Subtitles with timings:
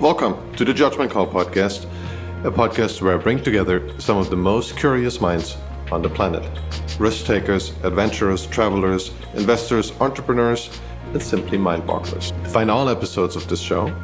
[0.00, 1.84] Welcome to the Judgment Call Podcast,
[2.42, 5.58] a podcast where I bring together some of the most curious minds
[5.92, 6.42] on the planet
[6.98, 10.70] risk takers, adventurers, travelers, investors, entrepreneurs,
[11.12, 12.32] and simply mind bogglers.
[12.44, 13.94] To find all episodes of this show,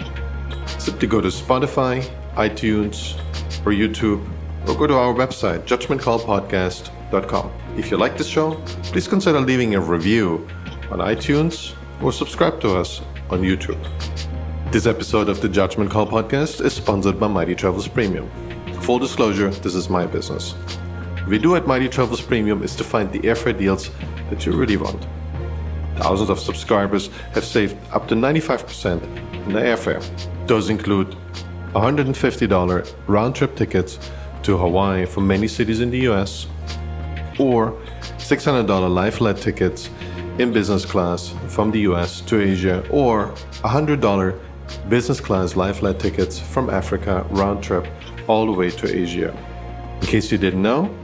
[0.78, 3.18] simply go to Spotify, iTunes,
[3.64, 4.22] or YouTube,
[4.68, 7.52] or go to our website, judgmentcallpodcast.com.
[7.78, 8.56] If you like this show,
[8.92, 10.46] please consider leaving a review
[10.90, 13.00] on iTunes or subscribe to us
[13.30, 13.82] on YouTube.
[14.72, 18.28] This episode of the Judgment Call podcast is sponsored by Mighty Travels Premium.
[18.82, 20.52] Full disclosure, this is my business.
[20.52, 23.90] What we do at Mighty Travels Premium is to find the airfare deals
[24.28, 25.06] that you really want.
[25.98, 29.02] Thousands of subscribers have saved up to 95%
[29.46, 30.02] in their airfare.
[30.48, 31.16] Those include
[31.72, 34.00] $150 round trip tickets
[34.42, 36.48] to Hawaii from many cities in the US,
[37.38, 37.72] or
[38.18, 39.88] $600 lie flat tickets
[40.38, 43.28] in business class from the US to Asia, or
[43.62, 44.38] $100
[44.88, 47.86] business class lie-flat tickets from Africa round trip
[48.28, 49.36] all the way to Asia.
[50.00, 50.94] In case you didn't know,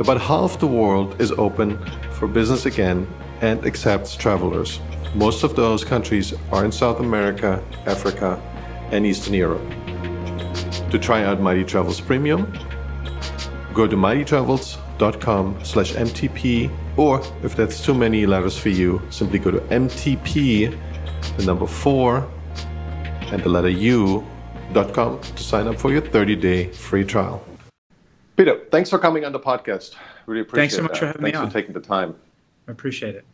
[0.00, 1.78] about half the world is open
[2.12, 3.06] for business again
[3.40, 4.80] and accepts travelers.
[5.14, 8.40] Most of those countries are in South America, Africa,
[8.90, 9.62] and Eastern Europe.
[10.90, 12.52] To try out Mighty Travels Premium,
[13.72, 19.50] go to mightytravels.com slash MTP, or if that's too many letters for you, simply go
[19.50, 20.76] to MTP,
[21.36, 22.28] the number four,
[23.32, 27.44] and the letter U.com to sign up for your 30 day free trial.
[28.36, 29.94] Peter, thanks for coming on the podcast.
[30.26, 30.70] Really appreciate it.
[30.70, 30.98] Thanks so much that.
[30.98, 31.50] for having thanks me on.
[31.50, 32.14] Thanks for taking the time.
[32.68, 33.24] I appreciate it.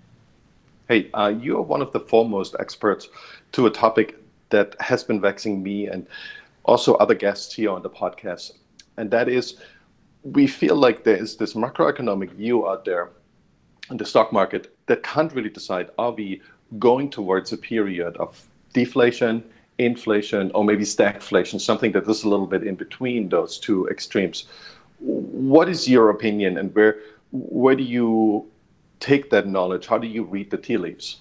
[0.89, 3.09] Hey, uh, you are one of the foremost experts
[3.53, 4.17] to a topic
[4.50, 6.06] that has been vexing me and
[6.65, 8.53] also other guests here on the podcast.
[8.97, 9.56] And that is,
[10.22, 13.11] we feel like there is this macroeconomic view out there
[13.91, 16.41] in the stock market that can't really decide are we
[16.78, 19.45] going towards a period of deflation,
[19.78, 24.47] inflation, or maybe stagflation, something that is a little bit in between those two extremes.
[25.00, 27.00] What is your opinion and where
[27.33, 28.47] where do you
[29.00, 29.87] take that knowledge?
[29.87, 31.19] How do you read the tea leaves?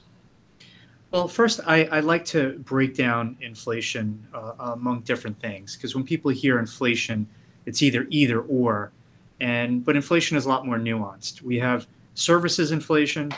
[1.11, 6.03] Well, first, I, I like to break down inflation uh, among different things because when
[6.03, 7.27] people hear inflation,
[7.65, 8.91] it's either either or,
[9.39, 11.41] and but inflation is a lot more nuanced.
[11.41, 13.31] We have services inflation,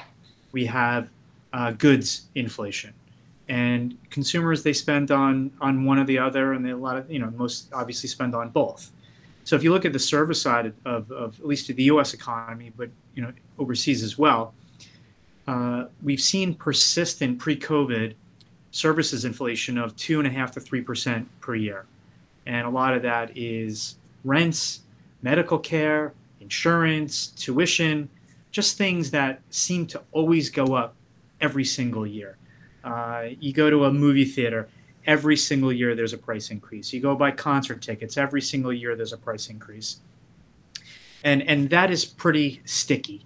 [0.51, 1.09] we have
[1.53, 2.93] uh, goods inflation,
[3.47, 7.09] and consumers they spend on on one or the other, and they a lot of
[7.11, 8.91] you know most obviously spend on both.
[9.43, 12.13] So if you look at the service side of, of at least the U.S.
[12.13, 14.53] economy, but you know overseas as well,
[15.47, 18.15] uh, we've seen persistent pre-COVID
[18.71, 21.85] services inflation of two and a half to three percent per year,
[22.45, 24.81] and a lot of that is rents,
[25.21, 28.09] medical care, insurance, tuition,
[28.51, 30.95] just things that seem to always go up
[31.41, 32.37] every single year.
[32.85, 34.69] Uh, you go to a movie theater,
[35.07, 36.93] every single year there's a price increase.
[36.93, 39.99] You go buy concert tickets, every single year there's a price increase.
[41.23, 43.25] And, and that is pretty sticky.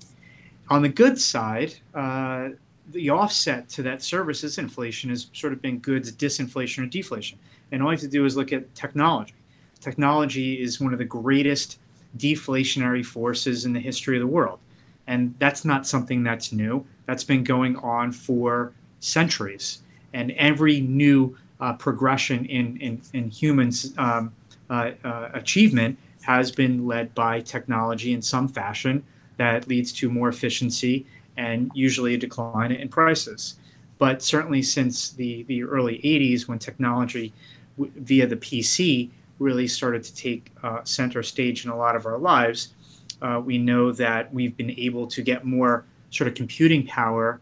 [0.69, 2.49] On the goods side, uh,
[2.91, 7.37] the offset to that services inflation has sort of been goods disinflation or deflation.
[7.71, 9.33] And all you have to do is look at technology.
[9.81, 11.79] Technology is one of the greatest
[12.17, 14.59] deflationary forces in the history of the world.
[15.07, 16.85] And that's not something that's new.
[17.05, 19.81] That's been going on for centuries.
[20.13, 24.33] And every new uh, progression in, in, in humans' um,
[24.69, 29.03] uh, uh, achievement has been led by technology in some fashion
[29.37, 31.05] that leads to more efficiency
[31.37, 33.55] and usually a decline in prices.
[33.97, 37.33] But certainly since the, the early 80s, when technology
[37.77, 39.09] w- via the PC
[39.39, 42.73] really started to take uh, center stage in a lot of our lives,
[43.21, 47.39] uh, we know that we've been able to get more sort of computing power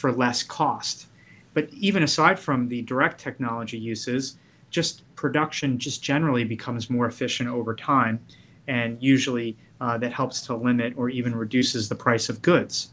[0.00, 1.06] for less cost.
[1.52, 4.38] But even aside from the direct technology uses,
[4.70, 8.18] just production just generally becomes more efficient over time,
[8.66, 12.92] and usually uh, that helps to limit or even reduces the price of goods.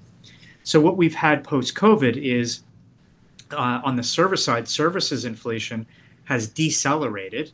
[0.64, 2.64] So what we've had post COVID is
[3.52, 5.86] uh, on the service side, services inflation
[6.26, 7.52] has decelerated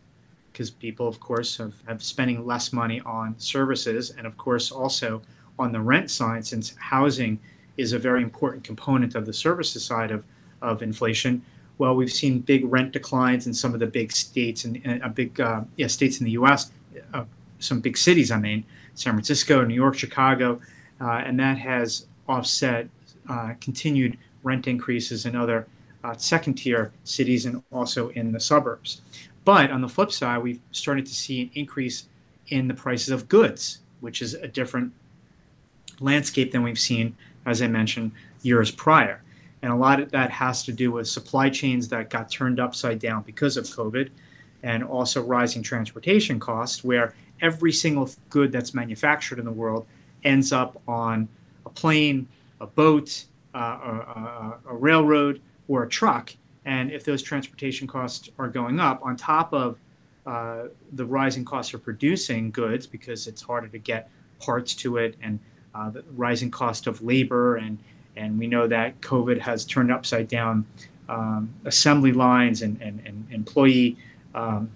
[0.51, 5.21] because people, of course, have, have spending less money on services, and of course also
[5.59, 7.39] on the rent side, since housing
[7.77, 10.23] is a very important component of the services side of,
[10.61, 11.41] of inflation.
[11.77, 15.39] Well, we've seen big rent declines in some of the big states and uh, big
[15.41, 16.71] uh, yeah states in the U.S.
[17.13, 17.25] Uh,
[17.59, 20.59] some big cities, I mean, San Francisco, New York, Chicago,
[21.01, 22.87] uh, and that has offset
[23.27, 25.67] uh, continued rent increases in other
[26.03, 29.01] uh, second tier cities and also in the suburbs.
[29.45, 32.07] But on the flip side, we've started to see an increase
[32.49, 34.93] in the prices of goods, which is a different
[35.99, 38.11] landscape than we've seen, as I mentioned,
[38.41, 39.21] years prior.
[39.61, 42.99] And a lot of that has to do with supply chains that got turned upside
[42.99, 44.09] down because of COVID.
[44.63, 49.85] and also rising transportation costs, where every single good that's manufactured in the world
[50.23, 51.27] ends up on
[51.65, 52.27] a plane,
[52.61, 56.33] a boat, uh, a, a, railroad, or a truck.
[56.65, 59.77] And if those transportation costs are going up, on top of
[60.25, 65.17] uh, the rising costs of producing goods, because it's harder to get parts to it,
[65.21, 65.39] and
[65.75, 67.77] uh, the rising cost of labor, and
[68.15, 70.65] and we know that COVID has turned upside down
[71.09, 73.97] um, assembly lines and, and, and employee
[74.35, 74.69] um,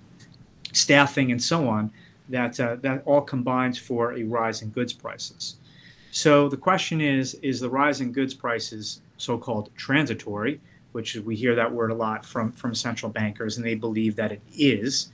[0.73, 1.91] staffing and so on,
[2.29, 5.55] that, uh, that all combines for a rise in goods prices.
[6.11, 10.59] So the question is is the rise in goods prices so called transitory,
[10.91, 14.31] which we hear that word a lot from, from central bankers, and they believe that
[14.31, 15.09] it is,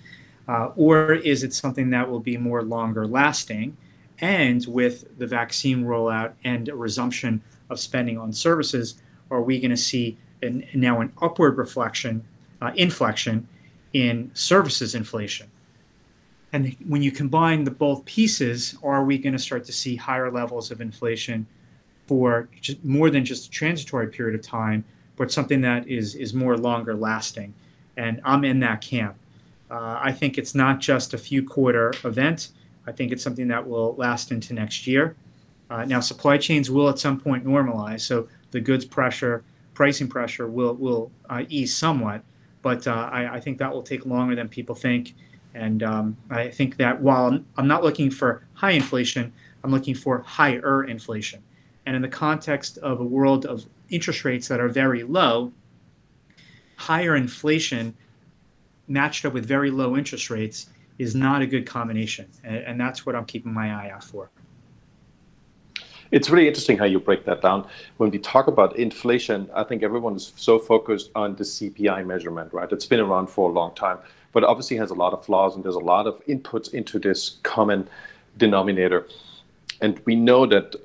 [0.47, 3.75] uh, or is it something that will be more longer lasting?
[4.23, 8.95] And with the vaccine rollout and a resumption of spending on services,
[9.29, 12.23] are we going to see an, now an upward reflection,
[12.61, 13.45] uh, inflection
[13.91, 15.51] in services inflation?
[16.53, 20.31] And when you combine the both pieces, are we going to start to see higher
[20.31, 21.45] levels of inflation
[22.07, 24.85] for just more than just a transitory period of time,
[25.17, 27.53] but something that is is more longer lasting?
[27.97, 29.17] And I'm in that camp.
[29.69, 32.51] Uh, I think it's not just a few quarter event.
[32.85, 35.15] I think it's something that will last into next year.
[35.69, 39.43] Uh, now, supply chains will at some point normalize, so the goods pressure,
[39.73, 42.23] pricing pressure will will uh, ease somewhat,
[42.61, 45.15] but uh, I, I, think that will take longer than people think.
[45.55, 49.33] And um, I think that while I'm not looking for high inflation,
[49.63, 51.43] I'm looking for higher inflation.
[51.85, 55.53] And in the context of a world of interest rates that are very low,
[56.75, 57.95] higher inflation
[58.87, 60.67] matched up with very low interest rates
[60.99, 62.27] is not a good combination.
[62.43, 64.29] And, and that's what I'm keeping my eye out for.
[66.11, 67.67] It's really interesting how you break that down.
[67.97, 72.53] When we talk about inflation, I think everyone is so focused on the CPI measurement,
[72.53, 72.71] right?
[72.71, 73.97] It's been around for a long time
[74.33, 77.37] but obviously has a lot of flaws and there's a lot of inputs into this
[77.43, 77.87] common
[78.37, 79.07] denominator.
[79.79, 80.75] And we know that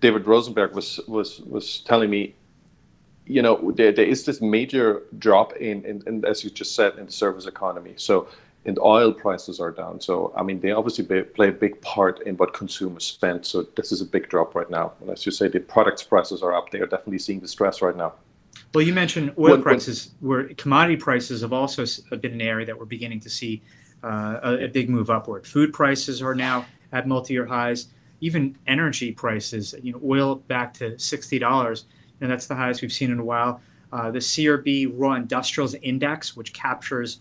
[0.00, 2.34] David Rosenberg was was was telling me,
[3.26, 6.96] you know, there, there is this major drop in, in, in, as you just said,
[6.96, 7.94] in the service economy.
[7.96, 8.28] So
[8.66, 10.00] and oil prices are down.
[10.00, 13.46] So I mean, they obviously play a big part in what consumers spend.
[13.46, 14.92] So this is a big drop right now.
[15.00, 16.70] And as you say, the products prices are up.
[16.70, 18.14] They are definitely seeing the stress right now.
[18.74, 21.84] Well, you mentioned oil when, prices, where commodity prices have also
[22.20, 23.62] been an area that we're beginning to see
[24.02, 25.46] uh, a, a, big move upward.
[25.46, 27.88] Food prices are now at multi-year highs.
[28.20, 31.84] Even energy prices, you know, oil back to sixty dollars,
[32.20, 33.60] and that's the highest we've seen in a while.
[33.92, 37.20] Uh, the CRB Raw Industrials Index, which captures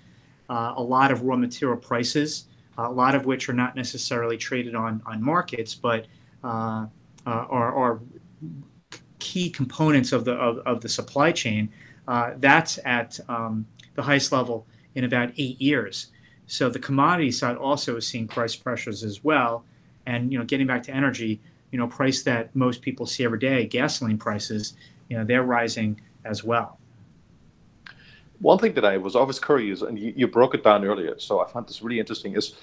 [0.50, 2.46] uh, a lot of raw material prices,
[2.78, 6.08] a lot of which are not necessarily traded on on markets, but
[6.44, 6.86] uh,
[7.26, 8.00] uh, are, are
[9.20, 11.70] key components of the of, of the supply chain,
[12.08, 13.66] uh, that's at um,
[13.96, 16.12] the highest level in about eight years.
[16.48, 19.66] So the commodity side also is seeing price pressures as well.
[20.06, 21.42] And you know, getting back to energy,
[21.72, 24.76] you know, price that most people see every day, gasoline prices,
[25.10, 26.78] you know, they're rising as well.
[28.40, 31.40] One thing that I was always curious, and you, you broke it down earlier, so
[31.40, 32.56] I found this really interesting, is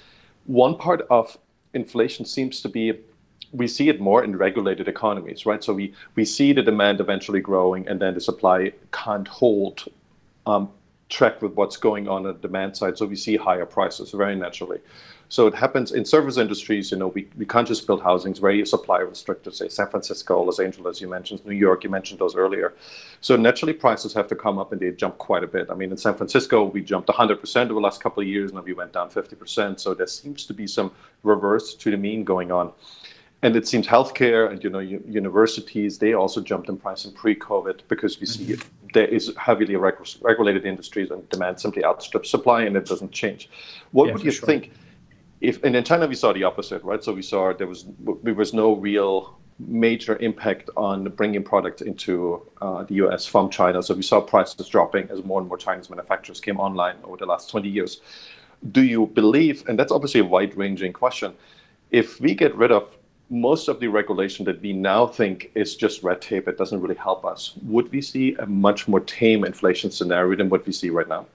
[0.45, 1.37] one part of
[1.73, 2.93] inflation seems to be
[3.51, 5.63] we see it more in regulated economies, right?
[5.63, 9.85] So we, we see the demand eventually growing, and then the supply can't hold
[10.47, 10.71] um,
[11.09, 12.97] track with what's going on at the demand side.
[12.97, 14.79] So we see higher prices very naturally.
[15.29, 16.91] So it happens in service industries.
[16.91, 19.55] You know, we, we can't just build housings very supply restricted.
[19.55, 22.73] Say San Francisco, Los Angeles, you mentioned New York, you mentioned those earlier.
[23.21, 25.67] So naturally, prices have to come up, and they jump quite a bit.
[25.71, 28.57] I mean, in San Francisco, we jumped 100% over the last couple of years, and
[28.57, 29.79] then we went down 50%.
[29.79, 30.91] So there seems to be some
[31.23, 32.71] reverse to the mean going on
[33.43, 37.81] and it seems healthcare and you know universities they also jumped in price in pre-COVID
[37.89, 38.55] because we see
[38.93, 43.49] there is heavily reg- regulated industries and demand simply outstrips supply and it doesn't change.
[43.91, 44.47] What yeah, would you sure.
[44.47, 44.71] think
[45.43, 47.03] if and in China we saw the opposite, right?
[47.03, 47.85] So we saw there was
[48.23, 53.83] there was no real major impact on bringing products into uh, the US from China.
[53.83, 57.25] So we saw prices dropping as more and more Chinese manufacturers came online over the
[57.25, 58.01] last 20 years.
[58.71, 61.33] Do you believe, and that's obviously a wide ranging question,
[61.91, 62.97] if we get rid of
[63.29, 66.95] most of the regulation that we now think is just red tape, it doesn't really
[66.95, 67.53] help us.
[67.63, 71.25] Would we see a much more tame inflation scenario than what we see right now?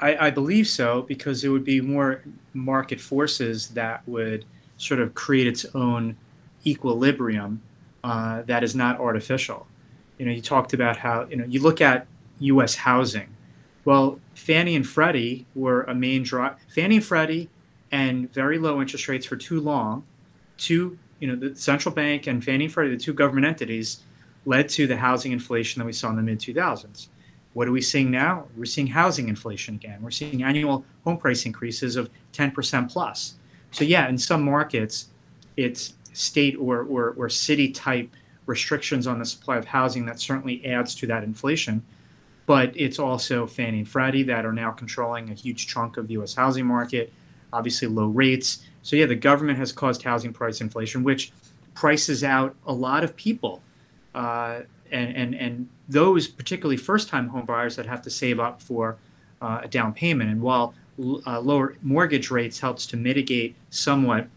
[0.00, 2.22] I, I believe so because it would be more
[2.52, 4.44] market forces that would
[4.76, 6.16] sort of create its own
[6.66, 7.62] equilibrium
[8.02, 9.66] uh, that is not artificial.
[10.18, 12.06] You know, you talked about how you know you look at
[12.40, 12.74] U.S.
[12.74, 13.28] housing.
[13.84, 16.54] Well, Fannie and Freddie were a main draw.
[16.68, 17.48] Fannie and Freddie
[17.92, 20.04] and very low interest rates for too long
[20.56, 24.00] two, you know, the central bank and Fannie and Freddie, the two government entities,
[24.46, 27.08] led to the housing inflation that we saw in the mid 2000s.
[27.54, 28.46] What are we seeing now?
[28.56, 30.02] We're seeing housing inflation again.
[30.02, 33.34] We're seeing annual home price increases of 10% plus.
[33.70, 35.08] So, yeah, in some markets,
[35.56, 38.10] it's state or, or, or city type
[38.46, 41.82] restrictions on the supply of housing that certainly adds to that inflation.
[42.46, 46.14] But it's also Fannie and Freddie that are now controlling a huge chunk of the
[46.14, 47.12] US housing market,
[47.52, 48.64] obviously low rates.
[48.82, 51.32] So, yeah, the government has caused housing price inflation, which
[51.74, 53.62] prices out a lot of people.
[54.14, 58.62] Uh, and, and, and those, particularly first time home buyers that have to save up
[58.62, 58.96] for
[59.42, 60.30] uh, a down payment.
[60.30, 60.74] And while
[61.26, 64.28] uh, lower mortgage rates helps to mitigate somewhat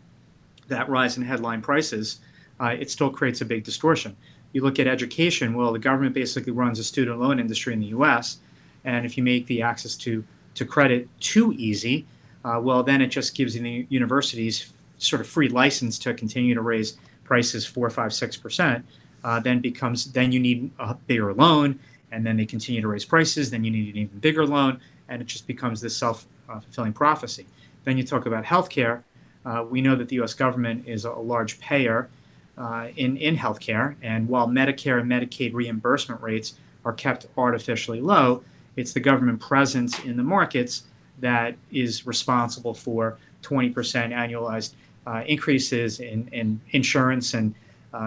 [0.68, 2.20] that rise in headline prices,
[2.60, 4.16] uh, it still creates a big distortion.
[4.54, 7.88] You look at education, well, the government basically runs a student loan industry in the
[7.88, 8.40] US.
[8.84, 10.24] And if you make the access to,
[10.56, 12.06] to credit too easy,
[12.44, 16.62] uh, well, then it just gives the universities sort of free license to continue to
[16.62, 18.86] raise prices four, five, six percent.
[19.24, 21.80] Uh, then becomes then you need a bigger loan,
[22.12, 23.50] and then they continue to raise prices.
[23.52, 27.46] Then you need an even bigger loan, and it just becomes this self-fulfilling prophecy.
[27.84, 29.04] Then you talk about healthcare.
[29.46, 30.34] Uh, we know that the U.S.
[30.34, 32.10] government is a large payer
[32.58, 36.56] uh, in in healthcare, and while Medicare and Medicaid reimbursement rates
[36.86, 38.44] are kept artificially low,
[38.76, 40.84] it's the government presence in the markets
[41.20, 44.74] that is responsible for 20% annualized
[45.06, 47.34] uh, increases in, in insurance.
[47.34, 47.58] And uh,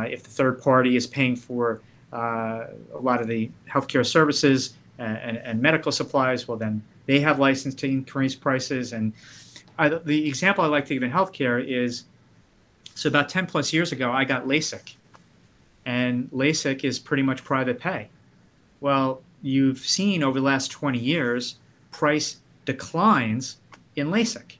[0.08, 1.80] if the third party is paying for
[2.12, 7.20] uh, a lot of the healthcare services and, and, and, medical supplies, well, then they
[7.20, 8.92] have license to increase prices.
[8.92, 9.12] And
[9.78, 12.04] I, the example I like to give in healthcare is
[12.94, 14.94] so about 10 plus years ago, I got LASIK.
[15.86, 18.08] And LASIK is pretty much private pay.
[18.80, 21.56] Well, you've seen over the last 20 years
[21.92, 23.56] price declines
[23.96, 24.56] in LASIK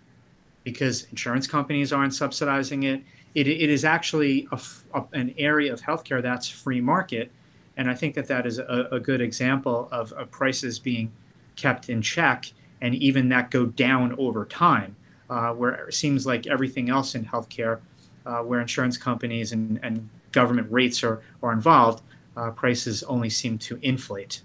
[0.64, 3.02] because insurance companies aren't subsidizing it.
[3.34, 4.60] It, it is actually a,
[4.94, 7.30] a, an area of healthcare that's free market.
[7.76, 11.12] And I think that that is a, a good example of, of, prices being
[11.56, 14.96] kept in check and even that go down over time,
[15.28, 17.80] uh, where it seems like everything else in healthcare,
[18.26, 22.02] uh, where insurance companies and, and government rates are, are involved,
[22.36, 24.42] uh, prices only seem to inflate.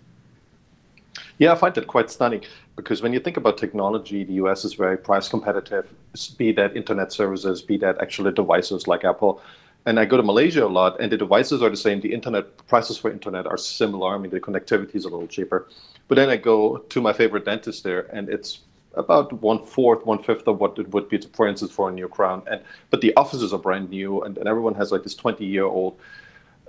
[1.38, 2.44] Yeah, I find that quite stunning
[2.75, 5.94] because when you think about technology, the US is very price competitive,
[6.38, 9.42] be that internet services, be that actually devices like Apple.
[9.86, 12.02] And I go to Malaysia a lot, and the devices are the same.
[12.02, 14.16] The internet prices for internet are similar.
[14.16, 15.68] I mean, the connectivity is a little cheaper.
[16.08, 18.60] But then I go to my favorite dentist there, and it's
[18.96, 21.92] about one fourth, one fifth of what it would be, to, for instance, for a
[21.92, 22.42] new crown.
[22.48, 25.66] And but the offices are brand new, and, and everyone has like this 20 year
[25.66, 25.98] old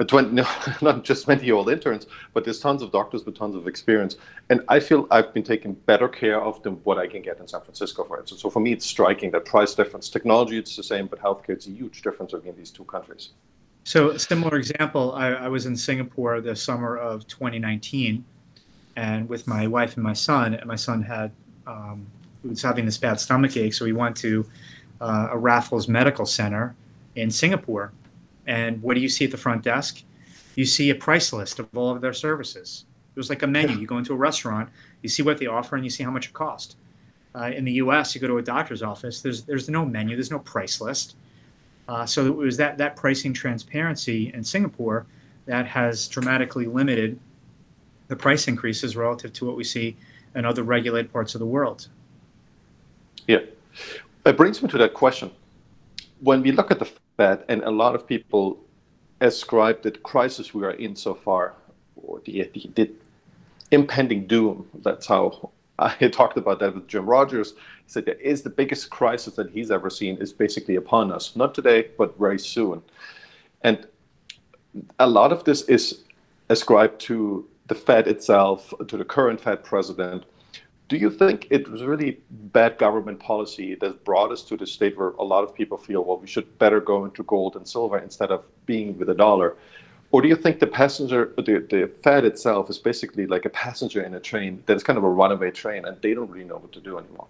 [0.05, 0.47] 20, no,
[0.83, 4.17] not just 20 year old interns, but there's tons of doctors with tons of experience.
[4.50, 7.49] And I feel I've been taken better care of than what I can get in
[7.49, 8.43] San Francisco, for instance.
[8.43, 10.09] So for me, it's striking that price difference.
[10.09, 13.31] Technology, it's the same, but healthcare, it's a huge difference between these two countries.
[13.85, 18.25] So, a similar example, I, I was in Singapore the summer of 2019,
[18.97, 21.31] and with my wife and my son, and my son had
[21.69, 22.05] um,
[22.43, 24.45] was having this bad stomach ache, so we went to
[25.00, 26.75] uh, a Raffles Medical Center
[27.15, 27.93] in Singapore
[28.47, 30.03] and what do you see at the front desk?
[30.55, 32.85] You see a price list of all of their services.
[33.15, 33.76] It was like a menu.
[33.76, 34.69] You go into a restaurant,
[35.03, 36.76] you see what they offer, and you see how much it costs.
[37.35, 39.21] Uh, in the U.S., you go to a doctor's office.
[39.21, 40.17] There's there's no menu.
[40.17, 41.17] There's no price list.
[41.88, 45.07] Uh, so it was that that pricing transparency in Singapore
[45.45, 47.19] that has dramatically limited
[48.09, 49.97] the price increases relative to what we see
[50.35, 51.88] in other regulated parts of the world.
[53.26, 53.41] Yeah,
[54.25, 55.31] it brings me to that question.
[56.21, 57.44] When we look at the bad.
[57.49, 58.58] And a lot of people
[59.20, 61.54] ascribe the crisis we are in so far,
[61.96, 62.90] or the, the, the
[63.70, 64.68] impending doom.
[64.82, 67.52] That's how I talked about that with Jim Rogers.
[67.52, 71.37] He said there is the biggest crisis that he's ever seen is basically upon us.
[71.37, 72.82] Not today, but very soon.
[73.62, 73.87] And
[74.99, 76.04] a lot of this is
[76.49, 80.25] ascribed to the Fed itself, to the current Fed president,
[80.88, 84.97] do you think it was really bad government policy that brought us to the state
[84.97, 87.99] where a lot of people feel, well, we should better go into gold and silver
[87.99, 89.57] instead of being with a dollar?
[90.12, 94.02] Or do you think the passenger, the, the Fed itself is basically like a passenger
[94.02, 96.59] in a train that is kind of a runaway train and they don't really know
[96.59, 97.26] what to do anymore?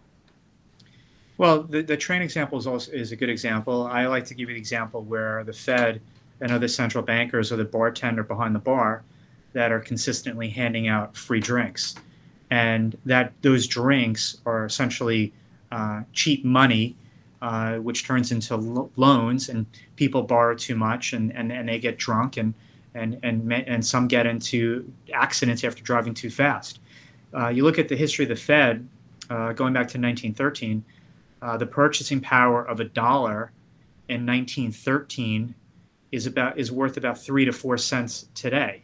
[1.39, 3.87] Well, the, the train example is, also, is a good example.
[3.87, 6.03] I like to give you the example where the Fed
[6.43, 9.03] and other central bankers are the bartender behind the bar
[9.55, 11.95] that are consistently handing out free drinks
[12.51, 15.33] and that those drinks are essentially
[15.73, 16.97] uh, cheap money,
[17.43, 21.79] uh, which turns into lo- loans, and people borrow too much, and, and, and they
[21.79, 22.55] get drunk, and
[22.95, 26.81] and and and some get into accidents after driving too fast.
[27.37, 28.89] Uh, you look at the history of the Fed,
[29.29, 30.85] uh, going back to 1913,
[31.43, 33.53] uh, the purchasing power of a dollar
[34.09, 35.55] in 1913
[36.13, 38.83] is about is worth about three to four cents today.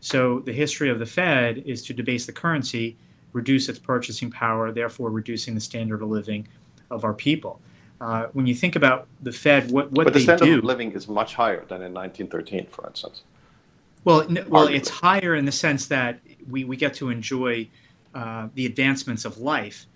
[0.00, 2.96] So the history of the Fed is to debase the currency,
[3.32, 6.48] reduce its purchasing power, therefore reducing the standard of living
[6.90, 7.60] of our people.
[8.00, 10.92] Uh, when you think about the Fed, what, what but the standard do, of living
[10.92, 13.22] is much higher than in 1913, for instance.
[14.04, 14.74] well, well, Arguably.
[14.76, 17.68] it's higher in the sense that we, we get to enjoy
[18.14, 19.86] uh, the advancements of life.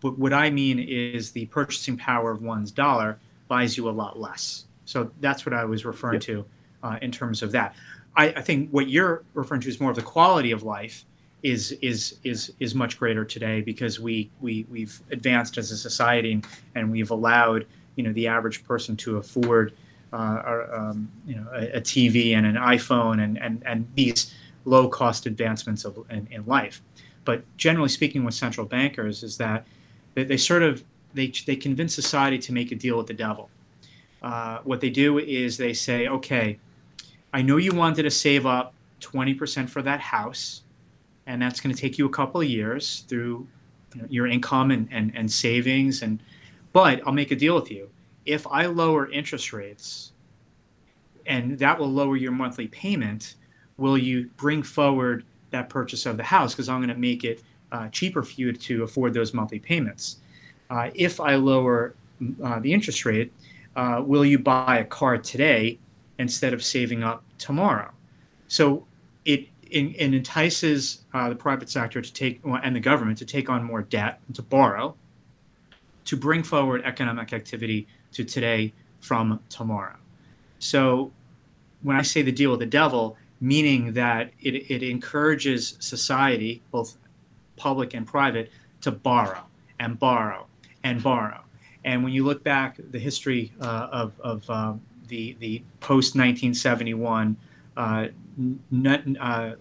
[0.00, 4.20] But what I mean is the purchasing power of one's dollar buys you a lot
[4.20, 4.66] less.
[4.84, 6.26] So that's what I was referring Yeah.
[6.26, 6.44] to
[6.84, 7.74] uh, in terms of that.
[8.16, 11.04] I, I think what you're referring to is more of the quality of life
[11.42, 16.42] is is is is much greater today because we we we've advanced as a society
[16.74, 19.72] and, we've allowed you know the average person to afford
[20.12, 24.34] uh, our, um, you know a, a TV and an iPhone and and and these
[24.64, 26.82] low cost advancements of in, in life.
[27.24, 29.66] But generally speaking, with central bankers, is that
[30.14, 33.48] they, they sort of they they convince society to make a deal with the devil.
[34.22, 36.58] Uh, what they do is they say, okay,
[37.32, 40.62] I know you wanted to save up 20% for that house,
[41.26, 43.46] and that's going to take you a couple of years through
[43.94, 46.02] you know, your income and, and, and savings.
[46.02, 46.20] And
[46.72, 47.88] but I'll make a deal with you.
[48.26, 50.12] If I lower interest rates,
[51.26, 53.36] and that will lower your monthly payment,
[53.76, 56.54] will you bring forward that purchase of the house?
[56.54, 60.16] Because I'm going to make it uh, cheaper for you to afford those monthly payments.
[60.68, 61.94] Uh, if I lower
[62.42, 63.32] uh, the interest rate,
[63.76, 65.78] uh, will you buy a car today
[66.20, 67.90] instead of saving up tomorrow?
[68.48, 68.86] So
[69.24, 73.48] it, it, it entices uh, the private sector to take and the government to take
[73.48, 74.94] on more debt and to borrow
[76.10, 79.96] to bring forward economic activity to today from tomorrow.
[80.58, 81.12] So
[81.82, 86.96] when I say the deal with the devil, meaning that it, it encourages society, both
[87.56, 88.50] public and private,
[88.80, 89.42] to borrow
[89.78, 90.46] and borrow
[90.82, 91.42] and borrow.
[91.84, 97.36] And when you look back the history uh, of, of um, the, the post 1971
[97.76, 98.06] uh,
[99.20, 99.52] uh,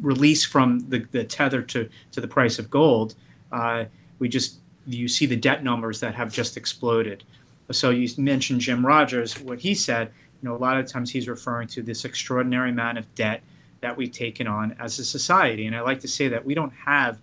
[0.00, 3.14] release from the, the tether to, to the price of gold,
[3.52, 3.84] uh,
[4.18, 7.22] we just you see the debt numbers that have just exploded.
[7.70, 10.10] So you mentioned Jim Rogers, what he said.
[10.42, 13.42] You know, a lot of times he's referring to this extraordinary amount of debt
[13.80, 15.66] that we've taken on as a society.
[15.66, 17.18] And I like to say that we don't have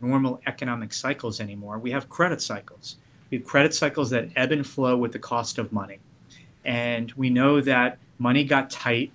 [0.00, 1.78] normal economic cycles anymore.
[1.78, 2.96] We have credit cycles.
[3.30, 5.98] We have credit cycles that ebb and flow with the cost of money.
[6.64, 9.12] And we know that money got tight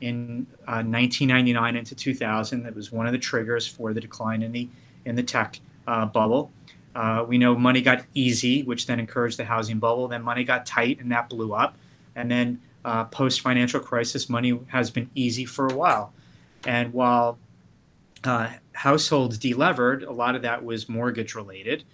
[0.00, 2.64] in uh, 1999 into 2000.
[2.64, 4.68] That was one of the triggers for the decline in the
[5.04, 6.50] in the tech uh, bubble.
[6.94, 10.08] Uh, we know money got easy, which then encouraged the housing bubble.
[10.08, 11.76] Then money got tight, and that blew up.
[12.14, 16.12] And then uh, post financial crisis, money has been easy for a while.
[16.66, 17.38] And while
[18.24, 21.84] uh, households delevered, a lot of that was mortgage related.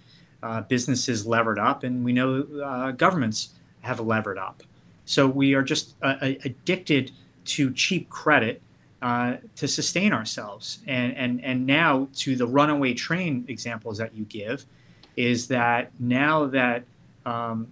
[0.42, 4.62] Uh, businesses levered up, and we know governments have levered up.
[5.08, 7.12] So we are just uh, addicted
[7.46, 8.60] to cheap credit
[9.00, 10.80] uh, to sustain ourselves.
[10.86, 14.66] And, and, and now, to the runaway train examples that you give,
[15.16, 16.84] is that now that
[17.24, 17.68] um,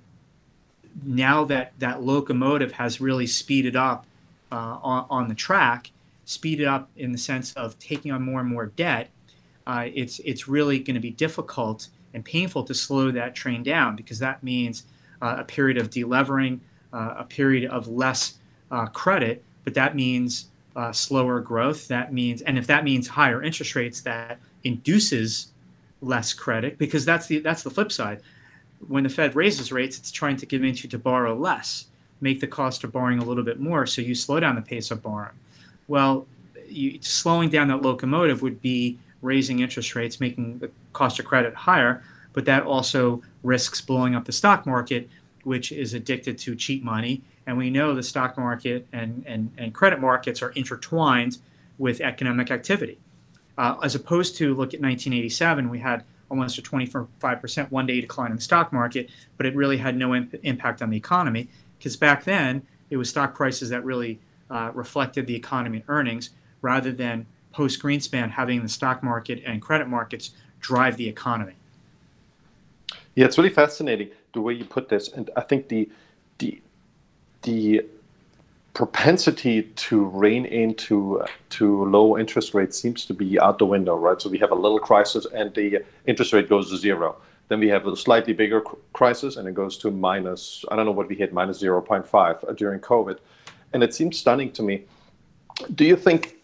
[1.05, 4.07] now that that locomotive has really speeded up
[4.51, 5.91] uh, on, on the track,
[6.25, 9.11] speeded up in the sense of taking on more and more debt,
[9.67, 13.95] uh, it's it's really going to be difficult and painful to slow that train down
[13.95, 14.85] because that means
[15.21, 16.61] uh, a period of delevering,
[17.19, 18.39] a period of less
[18.71, 21.89] uh, credit, but that means uh, slower growth.
[21.89, 25.49] That means, and if that means higher interest rates, that induces
[26.03, 28.21] less credit because that's the that's the flip side.
[28.87, 31.87] When the Fed raises rates, it's trying to convince you to borrow less,
[32.21, 34.91] make the cost of borrowing a little bit more, so you slow down the pace
[34.91, 35.35] of borrowing.
[35.89, 36.27] Well,
[36.69, 41.55] you, slowing down that locomotive would be raising interest rates, making the cost of credit
[41.55, 45.09] higher, but that also risks blowing up the stock market,
[45.47, 47.23] which is addicted to cheap money.
[47.47, 51.39] And we know the stock market and, and, and credit markets are intertwined
[51.79, 52.99] with economic activity.
[53.57, 58.33] Uh, as opposed to look at 1987, we had almost a 25% one day decline
[58.33, 61.97] in the stock market, but it really had no imp- impact on the economy because
[61.97, 64.19] back then it was stock prices that really
[64.51, 66.31] uh, reflected the economy and earnings
[66.61, 71.55] rather than post Greenspan having the stock market and credit markets drive the economy.
[73.15, 75.89] Yeah, it's really fascinating the way you put this, and I think the
[76.39, 76.61] the
[77.43, 77.85] the
[78.75, 84.21] propensity to rein into to low interest rates seems to be out the window, right?
[84.21, 85.69] So we have a little crisis, and the
[86.07, 87.17] interest rate goes to zero.
[87.49, 88.61] Then we have a slightly bigger
[88.93, 90.65] crisis, and it goes to minus.
[90.71, 93.19] I don't know what we hit, minus zero point five during COVID,
[93.73, 94.85] and it seems stunning to me.
[95.75, 96.37] Do you think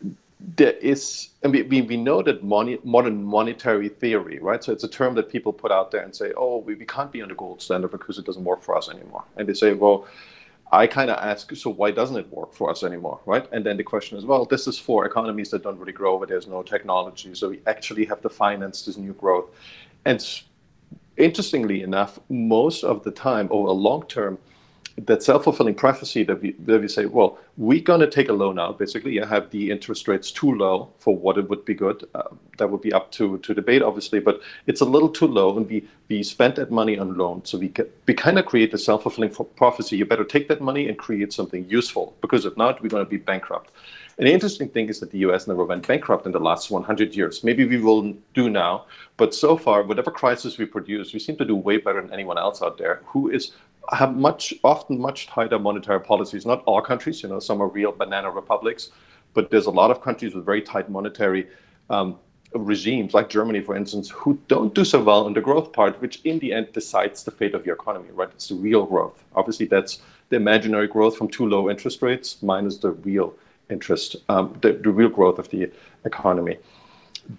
[0.57, 4.63] there is, and we, we, know that money, modern monetary theory, right?
[4.63, 7.13] So it's a term that people put out there and say, oh, we, we can't
[7.13, 9.25] be on the gold standard because it doesn't work for us anymore.
[9.37, 10.07] And they say, well,
[10.73, 13.47] I kind of ask, so why doesn't it work for us anymore, right?
[13.53, 16.29] And then the question is, well, this is for economies that don't really grow, but
[16.29, 19.51] there's no technology, so we actually have to finance this new growth.
[20.07, 20.25] And
[21.17, 24.39] interestingly enough, most of the time, over a long term,
[24.99, 28.59] that self-fulfilling prophecy that we, that we say, well, we're going to take a loan
[28.59, 32.07] out, basically, you have the interest rates too low for what it would be good.
[32.15, 32.25] Uh,
[32.59, 35.69] that would be up to, to debate, obviously, but it's a little too low, and
[35.69, 37.51] we, we spent that money on loans.
[37.51, 37.73] So we,
[38.07, 39.97] we kind of create a self-fulfilling prophecy.
[39.97, 43.11] You better take that money and create something useful, because if not, we're going to
[43.11, 43.71] be bankrupt.
[44.19, 47.17] And the interesting thing is that the US never went bankrupt in the last 100
[47.17, 47.43] years.
[47.43, 48.85] Maybe we will do now,
[49.17, 52.39] but so far, whatever crisis we produce, we seem to do way better than anyone
[52.39, 53.53] else out there who is
[53.91, 56.47] have much, often much tighter monetary policies.
[56.47, 58.91] Not all countries, you know, some are real banana republics,
[59.35, 61.49] but there's a lot of countries with very tight monetary
[61.91, 62.19] um,
[62.55, 66.21] regimes, like Germany, for instance, who don't do so well on the growth part, which
[66.25, 68.29] in the end decides the fate of your economy, right?
[68.31, 69.23] It's the real growth.
[69.35, 73.35] Obviously, that's the imaginary growth from too low interest rates minus the real
[73.71, 75.71] interest, um, the, the real growth of the
[76.05, 76.59] economy.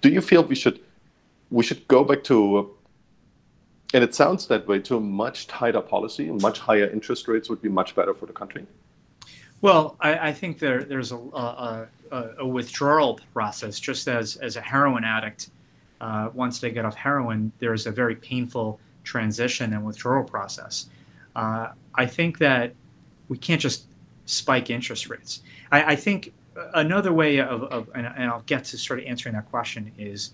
[0.01, 0.79] Do you feel we should
[1.51, 2.71] we should go back to
[3.93, 7.61] and it sounds that way to a much tighter policy, much higher interest rates would
[7.61, 8.65] be much better for the country.
[9.61, 11.87] Well, I, I think there, there's a, a,
[12.39, 15.51] a, withdrawal process, just as, as a heroin addict,
[16.01, 20.89] uh, once they get off heroin, there's a very painful transition and withdrawal process.
[21.35, 22.73] Uh, I think that
[23.29, 23.85] we can't just
[24.25, 25.43] spike interest rates.
[25.71, 26.33] I, I think
[26.73, 30.33] another way of, of and, and I'll get to sort of answering that question is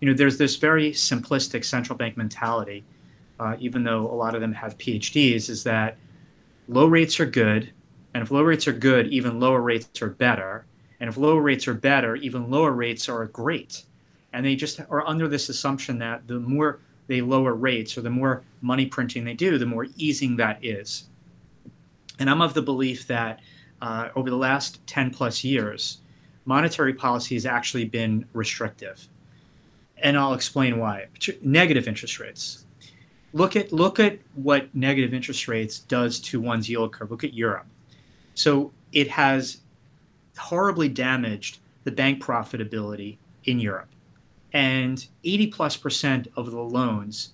[0.00, 2.84] you know, there's this very simplistic central bank mentality,
[3.40, 5.96] uh, even though a lot of them have PhDs, is that
[6.68, 7.72] low rates are good,
[8.14, 10.66] and if low rates are good, even lower rates are better,
[11.00, 13.84] and if lower rates are better, even lower rates are great.
[14.32, 18.10] And they just are under this assumption that the more they lower rates or the
[18.10, 21.08] more money printing they do, the more easing that is.
[22.18, 23.40] And I'm of the belief that
[23.80, 25.98] uh, over the last 10 plus years,
[26.44, 29.08] monetary policy has actually been restrictive
[30.02, 31.06] and I'll explain why.
[31.42, 32.64] Negative interest rates.
[33.32, 37.10] Look at look at what negative interest rates does to one's yield curve.
[37.10, 37.66] Look at Europe.
[38.34, 39.58] So it has
[40.38, 43.88] horribly damaged the bank profitability in Europe.
[44.52, 47.32] And 80 plus percent of the loans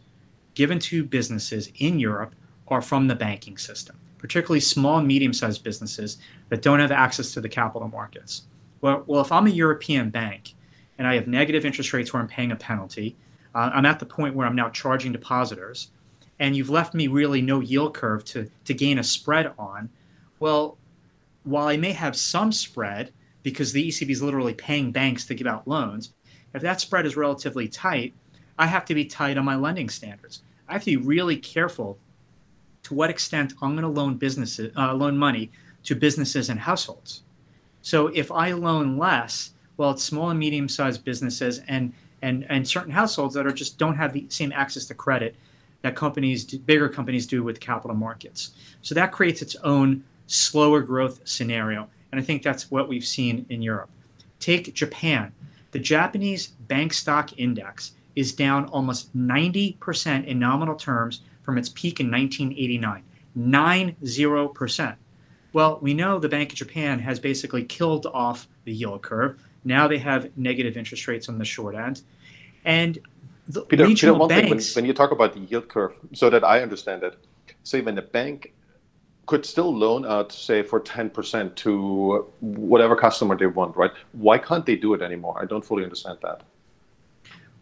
[0.55, 2.35] given to businesses in Europe
[2.68, 7.33] are from the banking system, particularly small and medium sized businesses that don't have access
[7.35, 8.42] to the capital markets.
[8.81, 10.55] Well, well, if I'm a European bank
[10.98, 13.16] and I have negative interest rates where I'm paying a penalty.
[13.54, 15.90] Uh, I'm at the point where I'm now charging depositors,
[16.38, 19.88] and you've left me really no yield curve to, to gain a spread on.
[20.40, 20.76] Well,
[21.44, 25.46] while I may have some spread because the ECB is literally paying banks to give
[25.46, 26.12] out loans,
[26.54, 28.14] if that spread is relatively tight,
[28.59, 30.42] I have to be tight on my lending standards.
[30.68, 31.98] I have to be really careful
[32.85, 35.50] to what extent I'm going to loan businesses, uh, loan money
[35.85, 37.22] to businesses and households.
[37.83, 42.66] So if I loan less, well, it's small and medium sized businesses and, and, and
[42.66, 45.37] certain households that are just don't have the same access to credit
[45.82, 48.52] that companies, do, bigger companies do with capital markets.
[48.82, 51.88] So that creates its own slower growth scenario.
[52.10, 53.90] And I think that's what we've seen in Europe.
[54.40, 55.32] Take Japan.
[55.72, 62.00] The Japanese bank stock index is down almost 90% in nominal terms from its peak
[62.00, 63.02] in 1989.
[63.37, 64.96] 90%.
[65.54, 69.40] Well, we know the Bank of Japan has basically killed off the yield curve.
[69.64, 72.02] Now they have negative interest rates on the short end.
[72.64, 72.98] And
[73.46, 74.74] the Peter, regional Peter, banks.
[74.74, 77.16] Thing, when, when, you talk about the yield curve, so that I understand it,
[77.62, 78.52] say when the bank
[79.26, 83.92] could still loan out, say, for 10% to whatever customer they want, right?
[84.10, 85.38] Why can't they do it anymore?
[85.40, 86.42] I don't fully understand that.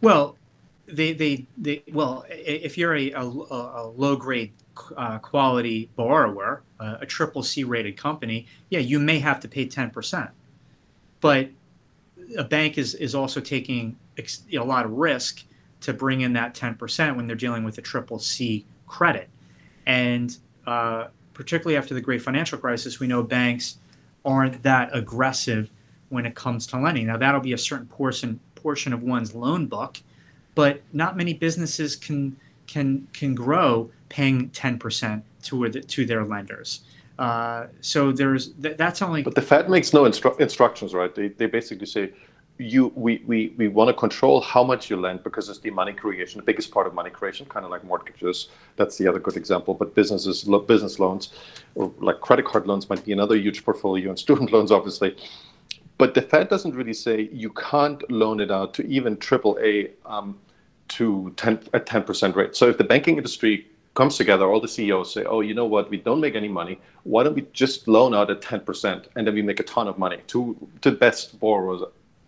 [0.01, 0.39] Well,
[0.87, 4.53] they, they, they well, if you're a, a, a low grade
[4.97, 9.67] uh, quality borrower, uh, a triple C rated company, yeah, you may have to pay
[9.67, 10.31] 10%.
[11.21, 11.51] But
[12.37, 15.45] a bank is is also taking a lot of risk
[15.81, 19.29] to bring in that 10% when they're dealing with a triple C credit.
[19.87, 23.79] And uh, particularly after the great financial crisis, we know banks
[24.25, 25.71] aren't that aggressive
[26.09, 27.07] when it comes to lending.
[27.07, 29.99] Now, that'll be a certain portion portion of one's loan book,
[30.55, 36.71] but not many businesses can can can grow paying 10% to to their lenders.
[37.19, 39.23] Uh, so there's th- that's only.
[39.23, 41.15] But the Fed makes no instru- instructions, right?
[41.15, 42.13] They, they basically say
[42.59, 45.95] you we, we, we want to control how much you lend because it's the money
[45.95, 48.49] creation, the biggest part of money creation, kind of like mortgages.
[48.77, 49.73] That's the other good example.
[49.73, 51.33] But businesses, lo- business loans,
[51.75, 55.17] or like credit card loans, might be another huge portfolio, and student loans, obviously.
[55.97, 60.39] But the Fed doesn't really say you can't loan it out to even AAA um,
[60.89, 62.55] to 10 at 10% rate.
[62.55, 65.91] So if the banking industry comes together, all the CEOs say, "Oh, you know what?
[65.91, 66.79] We don't make any money.
[67.05, 69.99] Why don't we just loan out at 10% and then we make a ton of
[69.99, 71.83] money to to the best borrowers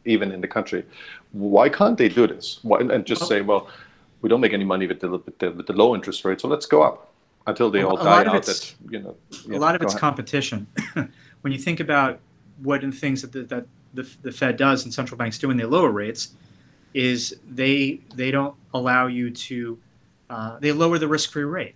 [0.05, 0.85] even in the country?
[1.33, 2.61] Why can't they do this?
[2.63, 3.69] Why, and just say, well,
[4.21, 6.49] we don't make any money with the, with the, with the low interest rate, so
[6.49, 7.13] let's go up
[7.47, 8.45] until they all die out.
[8.45, 10.01] That you know, yeah, a lot of it's ahead.
[10.01, 10.67] competition.
[11.43, 12.21] when you think about
[12.63, 15.57] what the things that the, that the, the Fed does and central banks do when
[15.57, 16.31] they lower rates,
[16.95, 19.79] is they they don't allow you to
[20.31, 21.75] uh, they lower the risk-free rate.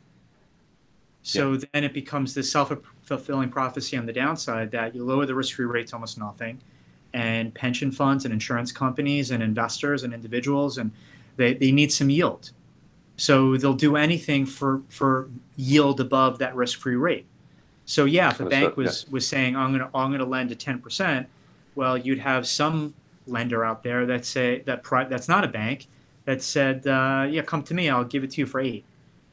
[1.23, 1.59] So yeah.
[1.73, 5.89] then it becomes this self-fulfilling prophecy on the downside that you lower the risk-free rate
[5.89, 6.61] to almost nothing,
[7.13, 10.91] and pension funds and insurance companies and investors and individuals and
[11.37, 12.51] they, they need some yield.
[13.17, 17.27] So they'll do anything for for yield above that risk-free rate.
[17.85, 19.13] So yeah, if a bank was yeah.
[19.13, 21.27] was saying I'm gonna I'm gonna lend at 10 percent,
[21.75, 22.95] well you'd have some
[23.27, 25.87] lender out there that say that pri- that's not a bank
[26.29, 28.85] that said, uh, yeah, come to me, I'll give it to you for eight,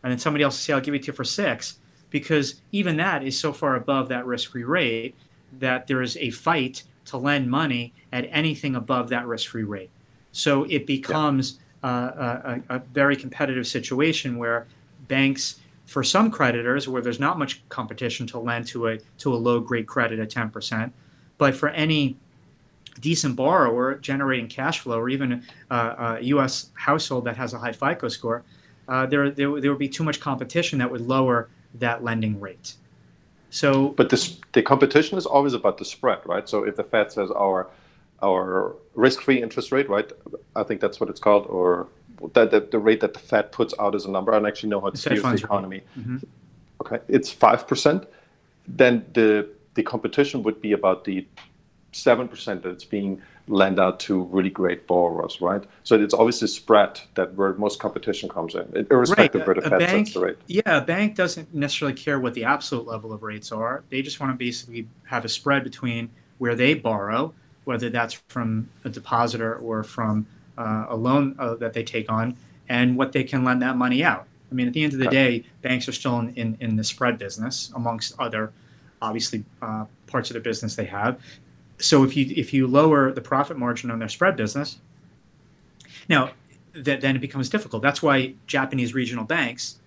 [0.01, 1.79] and then somebody else will say, I'll give it to you for six,
[2.09, 5.13] because even that is so far above that risk-free rate
[5.59, 9.89] that there is a fight to lend money at anything above that risk-free rate.
[10.31, 11.89] So it becomes yeah.
[11.89, 14.65] uh, a, a, very competitive situation where
[15.09, 19.35] banks, for some creditors, where there's not much competition to lend to a to a
[19.35, 20.93] low-grade credit at 10%,
[21.37, 22.15] but for any
[22.99, 26.71] decent borrower generating cash flow, or even a, a U.S.
[26.73, 28.43] household that has a high FICO score,
[28.87, 32.75] uh, there, there, there would be too much competition that would lower that lending rate.
[33.49, 36.47] So, but this, the competition is always about the spread, right?
[36.47, 37.69] So if the Fed says our
[38.23, 40.09] our risk-free interest rate, right?
[40.55, 41.87] I think that's what it's called, or
[42.33, 44.31] that, that the rate that the Fed puts out as a number.
[44.33, 45.81] I don't actually know how to use the economy.
[45.99, 46.17] Mm-hmm.
[46.81, 48.05] Okay, it's five percent.
[48.67, 51.27] Then the the competition would be about the
[51.95, 55.63] seven percent that's being lent out to really great borrowers, right?
[55.83, 59.47] So it's always the spread that where most competition comes in, irrespective right.
[59.47, 60.37] where the Fed sets the rate.
[60.47, 63.83] Yeah, a bank doesn't necessarily care what the absolute level of rates are.
[63.89, 67.33] They just want to basically have a spread between where they borrow,
[67.65, 70.25] whether that's from a depositor or from
[70.57, 72.35] uh, a loan uh, that they take on,
[72.67, 74.25] and what they can lend that money out.
[74.51, 75.39] I mean, at the end of the okay.
[75.39, 78.53] day, banks are still in, in, in, the spread business, amongst other,
[79.01, 81.19] obviously, uh, parts of the business they have
[81.79, 84.79] so if you if you lower the profit margin on their spread business,
[86.09, 86.31] now
[86.73, 87.81] that then it becomes difficult.
[87.81, 89.79] That's why Japanese regional banks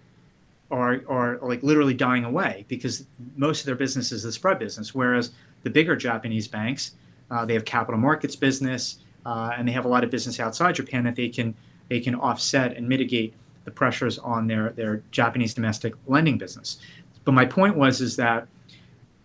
[0.71, 4.95] are are like literally dying away because most of their business is the spread business,
[4.95, 6.93] whereas the bigger Japanese banks
[7.31, 10.75] uh, they have capital markets business uh, and they have a lot of business outside
[10.75, 11.55] Japan that they can
[11.89, 16.79] they can offset and mitigate the pressures on their their Japanese domestic lending business.
[17.25, 18.49] But my point was is that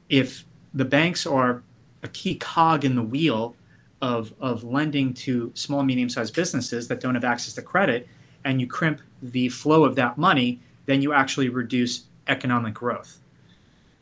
[0.09, 1.63] if the banks are
[2.03, 3.55] a key cog in the wheel
[4.01, 8.07] of, of lending to small, medium sized businesses that don't have access to credit,
[8.43, 13.19] and you crimp the flow of that money, then you actually reduce economic growth.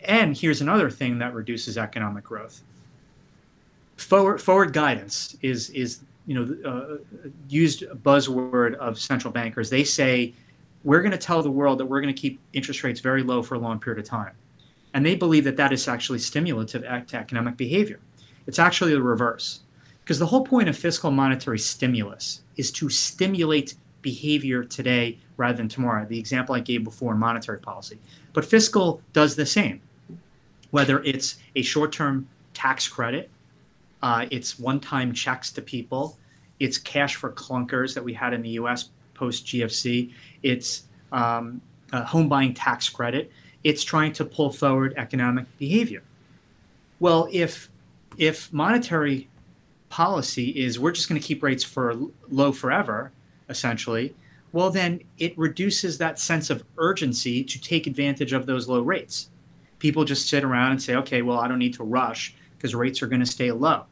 [0.06, 2.64] And here's another thing that reduces economic growth.
[3.98, 6.98] Forward, forward guidance is, is you know, uh,
[7.48, 9.70] used buzzword of central bankers.
[9.70, 10.34] They say,
[10.84, 13.44] we're going to tell the world that we're going to keep interest rates very low
[13.44, 14.34] for a long period of time.
[14.94, 18.00] And they believe that that is actually stimulative to economic behavior.
[18.48, 19.62] It's actually the reverse.
[20.04, 25.70] Because the whole point of fiscal monetary stimulus is to stimulate behavior today rather than
[25.70, 26.06] tomorrow.
[26.06, 28.00] The example I gave before in monetary policy.
[28.34, 29.82] But fiscal does the same.
[30.72, 33.30] Whether it's a short term tax credit,
[34.02, 36.18] uh, it's one time checks to people,
[36.60, 40.12] it's cash for clunkers that we had in the US post GFC,
[40.44, 43.32] it's um, a home buying tax credit
[43.64, 46.04] it's trying to pull forward economic behavior.
[47.00, 47.70] Well, if
[48.18, 49.30] if monetary
[49.90, 51.96] policy is we're just going to keep rates for
[52.30, 53.12] low forever,
[53.50, 54.16] essentially,
[54.52, 59.30] well then it reduces that sense of urgency to take advantage of those low rates.
[59.80, 63.02] People just sit around and say, okay, well I don't need to rush because rates
[63.02, 63.86] are going to stay low.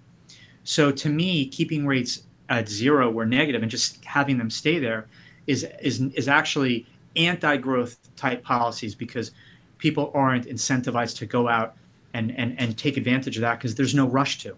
[0.64, 5.08] So to me, keeping rates at zero or negative and just having them stay there
[5.48, 9.32] is is is actually anti-growth type policies because
[9.80, 11.76] people aren't incentivized to go out
[12.14, 14.56] and, and, and take advantage of that because there's no rush to.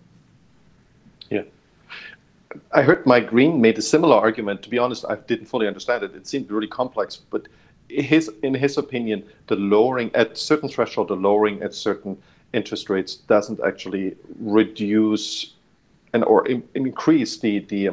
[1.30, 1.44] Yeah.
[2.74, 4.62] I heard Mike Green made a similar argument.
[4.64, 6.14] To be honest, I didn't fully understand it.
[6.14, 7.48] It seemed really complex, but
[7.88, 12.18] his, in his opinion, the lowering at certain threshold, the lowering at certain
[12.54, 15.54] interest rates doesn't actually reduce
[16.14, 17.92] and or in, increase the the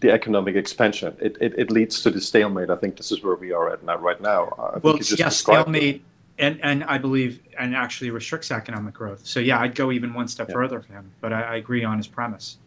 [0.00, 1.16] the economic expansion.
[1.20, 2.68] It, it, it leads to the stalemate.
[2.68, 4.74] I think this is where we are at now, right now.
[4.74, 5.96] I well, yeah, stalemate.
[5.96, 6.02] It
[6.38, 9.26] and and I believe and actually restricts economic growth.
[9.26, 10.54] So yeah, I'd go even one step yeah.
[10.54, 11.10] further for him.
[11.20, 12.58] But I, I, agree on his premise.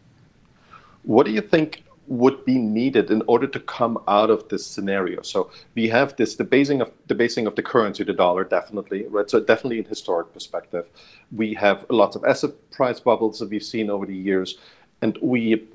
[1.02, 1.84] What do you think?
[2.10, 5.22] would be needed in order to come out of this scenario?
[5.22, 9.06] So we have this the basing of the basing of the currency, the dollar, definitely,
[9.06, 9.30] right?
[9.30, 10.86] So definitely in historic perspective,
[11.34, 14.58] we have lots of asset price bubbles that we've seen over the years,
[15.00, 15.68] and we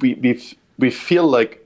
[0.00, 0.40] we we
[0.78, 1.61] we feel like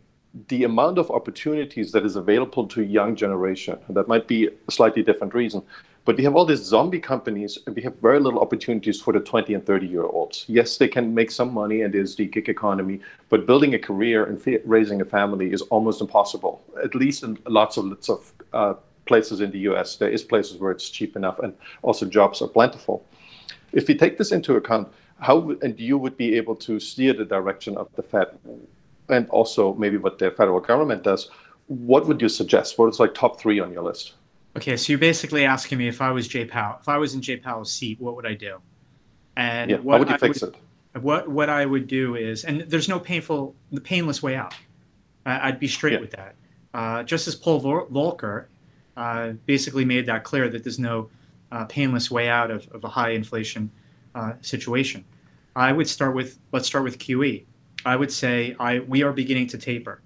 [0.48, 5.02] the amount of opportunities that is available to young generation that might be a slightly
[5.02, 5.62] different reason
[6.06, 9.18] but we have all these zombie companies, and we have very little opportunities for the
[9.18, 10.44] 20 and 30 year olds.
[10.46, 14.24] Yes, they can make some money, and there's the gig economy, but building a career
[14.24, 16.62] and raising a family is almost impossible.
[16.82, 18.74] At least in lots of lots of uh,
[19.06, 22.48] places in the U.S., there is places where it's cheap enough, and also jobs are
[22.48, 23.04] plentiful.
[23.72, 24.86] If we take this into account,
[25.18, 28.28] how and you would be able to steer the direction of the Fed,
[29.08, 31.30] and also maybe what the federal government does.
[31.66, 32.78] What would you suggest?
[32.78, 34.14] What is like top three on your list?
[34.56, 37.20] Okay, so you're basically asking me if I was Jay Powell, if I was in
[37.20, 38.58] Jay Powell's seat, what would I do?
[39.36, 40.56] And yeah, how would you fix would,
[40.94, 41.02] it?
[41.02, 44.54] What what I would do is, and there's no painful, the painless way out.
[45.26, 46.00] I'd be straight yeah.
[46.00, 46.36] with that.
[46.72, 48.46] Uh, Justice Paul Volcker
[48.96, 51.10] uh, basically made that clear that there's no
[51.52, 53.70] uh, painless way out of, of a high inflation
[54.14, 55.04] uh, situation.
[55.54, 57.44] I would start with let's start with QE.
[57.86, 60.02] I would say I we are beginning to taper.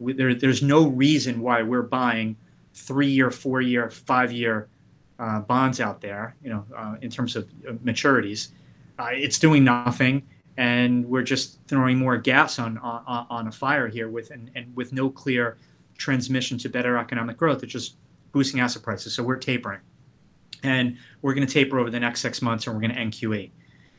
[0.00, 2.36] We, there, there's no reason why we're buying
[2.72, 4.68] three year, four year, five year
[5.18, 7.46] uh, bonds out there, you know, uh, in terms of
[7.84, 8.48] maturities.
[8.98, 10.22] Uh, it's doing nothing,
[10.56, 14.74] and we're just throwing more gas on on, on a fire here with and, and
[14.74, 15.58] with no clear
[15.98, 17.62] transmission to better economic growth.
[17.62, 17.96] It's just
[18.32, 19.12] boosting asset prices.
[19.12, 19.80] So we're tapering,
[20.62, 23.12] and we're going to taper over the next six months, and we're going to end
[23.12, 23.50] QE,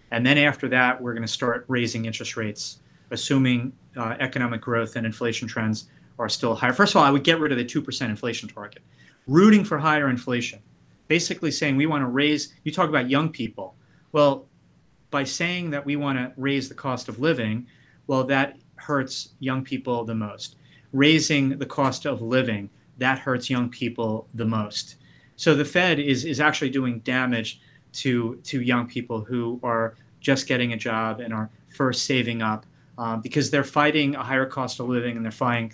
[0.10, 2.80] and then after that, we're going to start raising interest rates,
[3.12, 5.90] assuming uh, economic growth and inflation trends
[6.20, 6.74] are still higher.
[6.74, 8.82] First of all, I would get rid of the 2% inflation target.
[9.28, 10.60] Rooting for higher inflation,
[11.08, 13.76] basically saying we want to raise, you talk about young people.
[14.12, 14.48] Well,
[15.12, 17.68] by saying that we want to raise the cost of living,
[18.08, 20.58] well, that hurts young people the most.
[20.94, 24.96] Raising the cost of living, that hurts young people the most.
[25.36, 27.60] So the Fed is, is actually doing damage
[27.94, 32.66] to, to young people who are just getting a job and are first saving up
[32.98, 35.74] um, because they're fighting a higher cost of living and they're fighting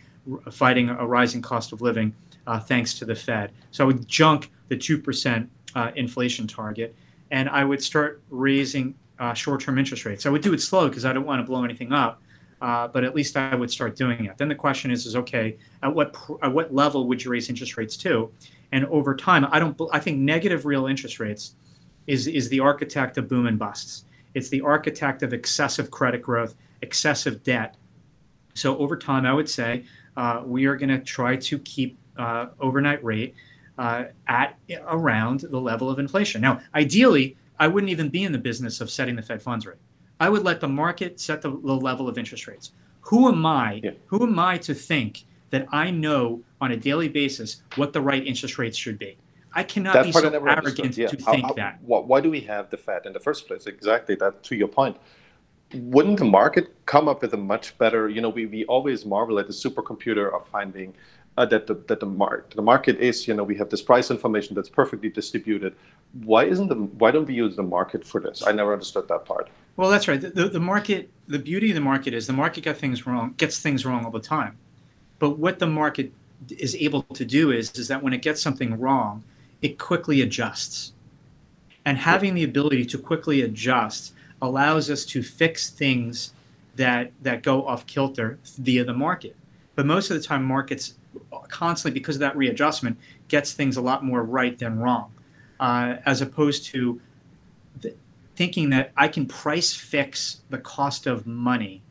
[0.51, 2.13] fighting a rising cost of living
[2.45, 3.51] uh, thanks to the Fed.
[3.71, 6.95] So I would junk the 2% uh, inflation target
[7.31, 10.25] and I would start raising uh, short term interest rates.
[10.25, 12.21] I would do it slow because I don't want to blow anything up.
[12.61, 14.37] Uh, but at least I would start doing it.
[14.37, 17.75] Then the question is, is okay, at what at what level would you raise interest
[17.75, 18.31] rates to?
[18.71, 19.75] And over time, I don't.
[19.91, 21.55] I think negative real interest rates
[22.05, 24.05] is is the architect of boom and busts.
[24.35, 27.75] It's the architect of excessive credit growth, excessive debt.
[28.53, 29.85] So over time, I would say
[30.17, 33.35] uh, we are going to try to keep uh, overnight rate
[33.77, 36.41] uh, at around the level of inflation.
[36.41, 39.77] Now, ideally, I wouldn't even be in the business of setting the Fed funds rate.
[40.19, 42.73] I would let the market set the, the level of interest rates.
[43.01, 43.81] Who am I?
[43.83, 43.91] Yeah.
[44.07, 48.25] Who am I to think that I know on a daily basis what the right
[48.25, 49.17] interest rates should be?
[49.53, 51.07] I cannot that be so arrogant yeah.
[51.07, 51.79] to how, think how, that.
[51.81, 53.65] Why do we have the Fed in the first place?
[53.65, 54.43] Exactly that.
[54.43, 54.97] To your point,
[55.73, 59.39] wouldn't the market come up with a much better you know we, we always marvel
[59.39, 60.93] at the supercomputer of finding
[61.37, 64.11] uh, that the that the, mar- the market is you know we have this price
[64.11, 65.75] information that's perfectly distributed.
[66.23, 68.45] Why isn't the why don't we use the market for this?
[68.45, 69.49] I never understood that part.
[69.77, 70.19] Well that's right.
[70.19, 73.59] The, the market the beauty of the market is the market gets things wrong gets
[73.59, 74.57] things wrong all the time.
[75.19, 76.11] But what the market
[76.49, 79.23] is able to do is is that when it gets something wrong
[79.61, 80.93] it quickly adjusts.
[81.85, 86.33] And having the ability to quickly adjust allows us to fix things
[86.75, 89.35] that that go off kilter via the market.
[89.75, 90.95] But most of the time, markets
[91.49, 95.11] constantly, because of that readjustment, gets things a lot more right than wrong,
[95.59, 96.99] uh, as opposed to
[97.81, 97.95] th-
[98.35, 101.81] thinking that I can price fix the cost of money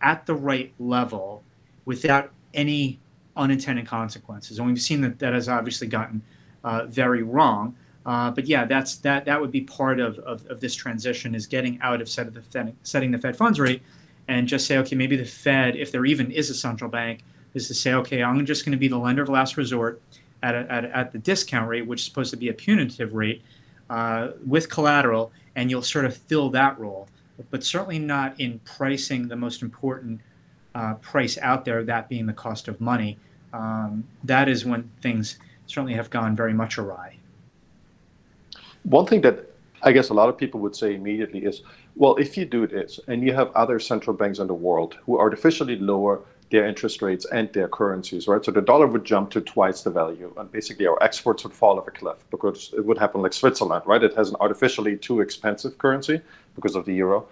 [0.00, 1.42] at the right level
[1.84, 2.98] without any
[3.36, 4.58] unintended consequences.
[4.58, 6.22] And we've seen that that has obviously gotten
[6.64, 7.76] uh, very wrong.
[8.08, 9.26] Uh, but yeah, that's that.
[9.26, 12.40] That would be part of, of, of this transition is getting out of set the
[12.40, 13.82] Fed, setting the Fed funds rate,
[14.28, 17.20] and just say, okay, maybe the Fed, if there even is a central bank,
[17.52, 20.00] is to say, okay, I'm just going to be the lender of last resort
[20.42, 23.42] at, a, at, at the discount rate, which is supposed to be a punitive rate
[23.90, 27.08] uh, with collateral, and you'll sort of fill that role,
[27.50, 30.18] but certainly not in pricing the most important
[30.74, 33.18] uh, price out there, that being the cost of money.
[33.52, 37.17] Um, that is when things certainly have gone very much awry.
[38.84, 39.46] One thing that
[39.82, 41.62] I guess a lot of people would say immediately is,
[41.94, 45.18] well, if you do this and you have other central banks in the world who
[45.18, 46.20] artificially lower
[46.50, 48.44] their interest rates and their currencies, right?
[48.44, 51.78] So the dollar would jump to twice the value, and basically our exports would fall
[51.78, 54.02] off a cliff because it would happen like Switzerland, right?
[54.02, 56.20] It has an artificially too expensive currency
[56.54, 57.28] because of the euro.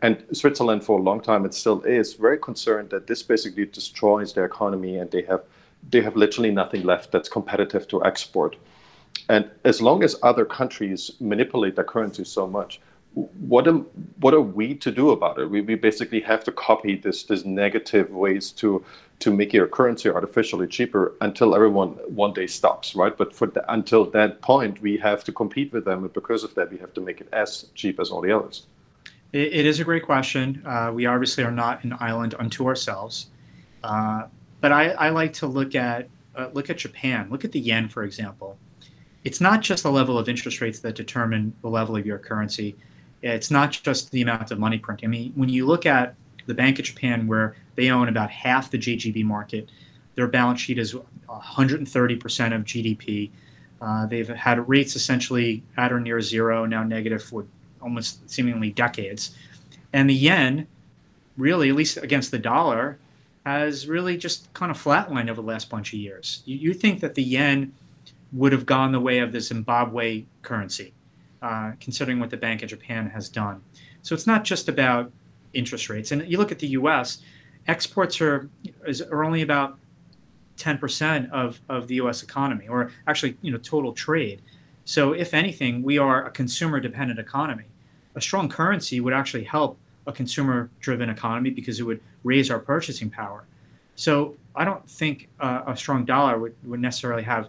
[0.00, 4.32] And Switzerland, for a long time, it still is very concerned that this basically destroys
[4.32, 5.42] their economy, and they have
[5.90, 8.54] they have literally nothing left that's competitive to export.
[9.28, 12.80] And as long as other countries manipulate their currency so much,
[13.14, 13.86] what am
[14.20, 15.50] what are we to do about it?
[15.50, 18.84] We, we basically have to copy this this negative ways to
[19.18, 23.16] to make your currency artificially cheaper until everyone one day stops, right?
[23.16, 26.54] But for the, until that point, we have to compete with them, and because of
[26.54, 28.66] that, we have to make it as cheap as all the others.
[29.32, 30.62] it, it is a great question.
[30.64, 33.28] Uh, we obviously are not an island unto ourselves,
[33.84, 34.26] uh,
[34.60, 37.28] but I, I, like to look at uh, look at Japan.
[37.30, 38.56] Look at the yen, for example.
[39.24, 42.76] It's not just the level of interest rates that determine the level of your currency
[43.22, 45.08] it's not just the amount of money printing.
[45.08, 46.14] I mean, when you look at
[46.46, 49.70] the Bank of Japan, where they own about half the JGB market,
[50.16, 50.94] their balance sheet is
[51.28, 53.30] 130% of GDP.
[53.80, 57.46] Uh, they've had rates essentially at or near zero, now negative for
[57.80, 59.36] almost seemingly decades.
[59.92, 60.66] And the yen,
[61.36, 62.98] really, at least against the dollar,
[63.46, 66.42] has really just kind of flatlined over the last bunch of years.
[66.44, 67.72] You, you think that the yen
[68.32, 70.94] would have gone the way of the Zimbabwe currency
[71.42, 73.60] uh, considering what the Bank of Japan has done.
[74.02, 75.10] So it's not just about
[75.52, 76.12] interest rates.
[76.12, 77.18] And you look at the U.S.,
[77.66, 78.48] exports are
[78.86, 79.78] is, are only about
[80.56, 82.22] 10% of, of the U.S.
[82.22, 84.42] economy, or actually, you know, total trade.
[84.84, 87.64] So if anything, we are a consumer-dependent economy.
[88.14, 93.08] A strong currency would actually help a consumer-driven economy because it would raise our purchasing
[93.08, 93.44] power.
[93.94, 97.48] So I don't think uh, a strong dollar would, would necessarily have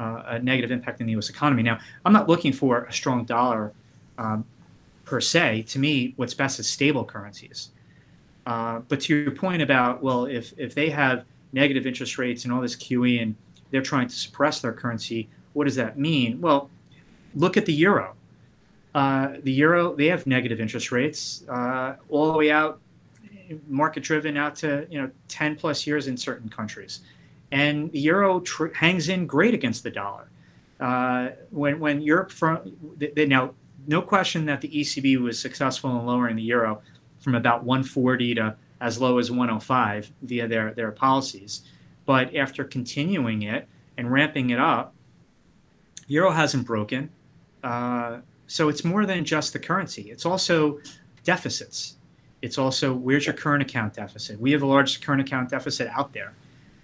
[0.00, 1.28] uh, a negative impact in the U.S.
[1.28, 1.62] economy.
[1.62, 3.72] Now, I'm not looking for a strong dollar
[4.16, 4.44] um,
[5.04, 5.64] per se.
[5.68, 7.70] To me, what's best is stable currencies.
[8.46, 12.52] Uh, but to your point about well, if if they have negative interest rates and
[12.52, 13.34] all this QE and
[13.70, 16.40] they're trying to suppress their currency, what does that mean?
[16.40, 16.70] Well,
[17.34, 18.14] look at the euro.
[18.94, 22.80] Uh, the euro they have negative interest rates uh, all the way out,
[23.68, 27.00] market driven out to you know 10 plus years in certain countries
[27.52, 30.30] and the euro tr- hangs in great against the dollar.
[30.78, 33.54] Uh, when when Europe from they, they, now
[33.86, 36.80] no question that the ECB was successful in lowering the euro
[37.18, 41.62] from about 140 to as low as 105 via their their policies,
[42.06, 44.94] but after continuing it and ramping it up,
[46.06, 47.10] euro hasn't broken.
[47.62, 50.10] Uh, so it's more than just the currency.
[50.10, 50.80] It's also
[51.24, 51.96] deficits.
[52.42, 54.40] It's also where's your current account deficit?
[54.40, 56.32] We have the largest current account deficit out there.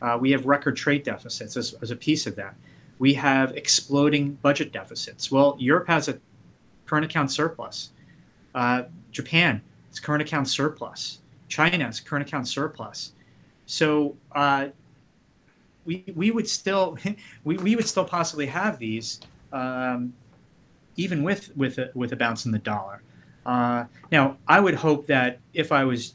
[0.03, 2.55] Uh, we have record trade deficits as, as a piece of that.
[2.99, 5.31] We have exploding budget deficits.
[5.31, 6.19] Well, Europe has a
[6.87, 7.91] current account surplus.
[8.55, 11.21] Uh, Japan has current account surplus.
[11.49, 13.13] China has current account surplus.
[13.67, 14.69] So uh,
[15.85, 16.99] we, we would still
[17.45, 19.21] we, we would still possibly have these
[19.53, 20.13] um,
[20.97, 23.03] even with with a, with a bounce in the dollar.
[23.45, 26.15] Uh, now, I would hope that if I was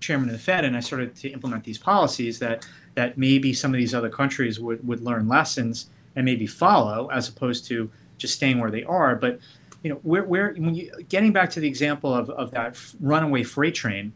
[0.00, 3.72] chairman of the Fed and I started to implement these policies, that that maybe some
[3.72, 8.34] of these other countries would, would learn lessons and maybe follow as opposed to just
[8.34, 9.16] staying where they are.
[9.16, 9.40] But
[9.82, 13.42] you know, where, where when you getting back to the example of, of that runaway
[13.42, 14.12] freight train,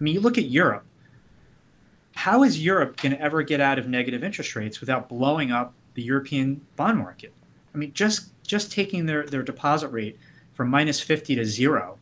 [0.00, 0.84] I mean, you look at Europe.
[2.16, 5.74] How is Europe going to ever get out of negative interest rates without blowing up
[5.94, 7.32] the European bond market?
[7.74, 10.18] I mean, just just taking their, their deposit rate
[10.52, 11.98] from minus 50 to zero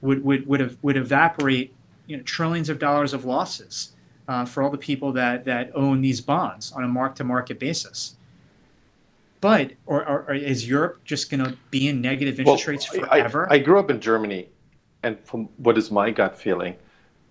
[0.00, 1.72] would, would, would, have, would evaporate
[2.06, 3.92] you know, trillions of dollars of losses
[4.28, 7.58] uh, for all the people that, that own these bonds on a mark to market
[7.58, 8.14] basis.
[9.40, 12.84] But or, or, or is Europe just going to be in negative interest well, rates
[12.84, 13.50] forever?
[13.50, 14.48] I, I grew up in Germany,
[15.02, 16.76] and from what is my gut feeling,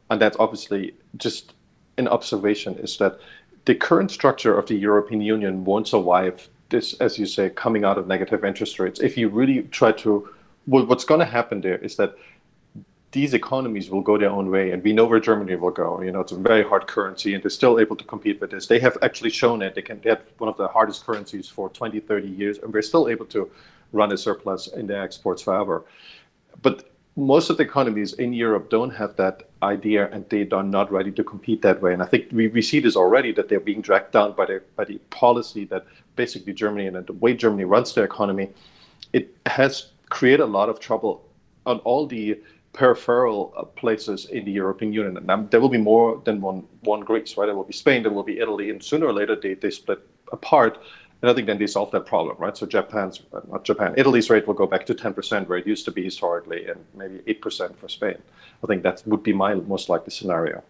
[0.09, 1.53] and that's obviously just
[1.97, 3.19] an observation, is that
[3.65, 7.97] the current structure of the European Union won't survive this, as you say, coming out
[7.97, 9.01] of negative interest rates.
[9.01, 10.29] If you really try to,
[10.65, 12.15] well, what's going to happen there is that
[13.11, 16.01] these economies will go their own way, and we know where Germany will go.
[16.01, 18.67] You know, it's a very hard currency, and they're still able to compete with this.
[18.67, 19.75] They have actually shown it.
[19.75, 23.07] They can get one of the hardest currencies for 20, 30 years, and we're still
[23.07, 23.49] able to
[23.93, 25.85] run a surplus in their exports forever.
[26.61, 30.91] But most of the economies in Europe don't have that idea, and they are not
[30.91, 31.93] ready to compete that way.
[31.93, 34.61] And I think we, we see this already that they're being dragged down by the
[34.75, 35.85] by the policy that
[36.15, 38.49] basically Germany and the way Germany runs their economy.
[39.13, 41.23] It has created a lot of trouble
[41.65, 42.39] on all the
[42.77, 45.17] peripheral uh, places in the European Union.
[45.17, 47.47] And there will be more than one one Greece, right?
[47.47, 49.99] There will be Spain, there will be Italy, and sooner or later they, they split
[50.31, 50.77] apart.
[51.21, 52.55] And I think then they solve that problem, right?
[52.55, 55.85] So Japan's uh, not Japan, Italy's rate will go back to 10% where it used
[55.85, 58.17] to be historically, and maybe 8% for Spain.
[58.63, 60.63] I think that would be my most likely scenario.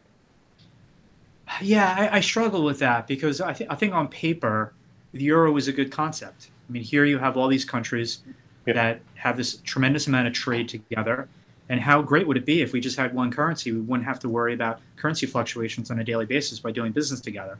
[1.62, 4.74] Yeah, I, I struggle with that because I, th- I think on paper
[5.14, 6.50] the euro is a good concept.
[6.70, 8.20] I mean, here you have all these countries
[8.66, 8.74] yeah.
[8.74, 11.28] that have this tremendous amount of trade together
[11.70, 13.72] And how great would it be if we just had one currency?
[13.72, 17.20] We wouldn't have to worry about currency fluctuations on a daily basis by doing business
[17.20, 17.58] together.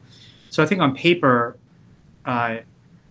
[0.50, 1.56] So I think on paper,
[2.24, 2.58] uh,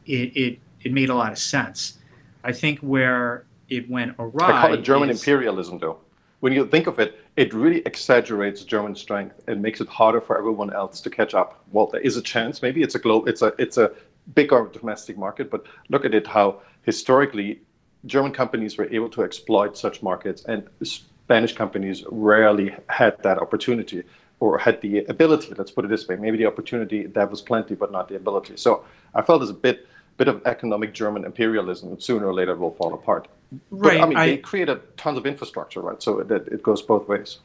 [0.05, 1.99] it, it, it made a lot of sense.
[2.43, 4.47] I think where it went awry.
[4.47, 5.99] I call it German is, imperialism, though.
[6.39, 10.37] When you think of it, it really exaggerates German strength and makes it harder for
[10.37, 11.63] everyone else to catch up.
[11.71, 12.61] Well, there is a chance.
[12.61, 13.27] Maybe it's a globe.
[13.27, 13.91] It's a it's a
[14.35, 17.61] bigger domestic market, but look at it how historically
[18.05, 24.03] German companies were able to exploit such markets, and Spanish companies rarely had that opportunity
[24.39, 25.53] or had the ability.
[25.57, 28.57] Let's put it this way: maybe the opportunity that was plenty, but not the ability.
[28.57, 29.87] So I felt there's a bit
[30.17, 33.27] bit of economic German imperialism, sooner or later it will fall apart.
[33.69, 33.99] Right.
[33.99, 36.01] But, I mean, I, they created tons of infrastructure, right?
[36.01, 37.37] So that it goes both ways.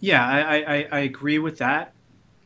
[0.00, 1.92] Yeah, I, I, I agree with that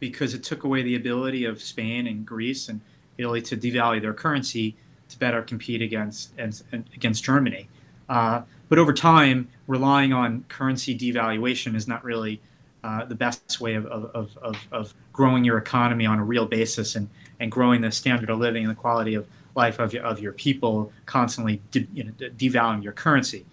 [0.00, 2.80] because it took away the ability of Spain and Greece and
[3.16, 4.74] Italy to devalue their currency
[5.08, 6.62] to better compete against and
[6.94, 7.68] against Germany.
[8.08, 12.40] Uh, but over time, relying on currency devaluation is not really
[12.82, 16.96] uh, the best way of, of, of, of, growing your economy on a real basis
[16.96, 17.08] and,
[17.40, 20.32] and growing the standard of living and the quality of life of your, of your
[20.32, 23.46] people, constantly de, you know, devaluing your currency.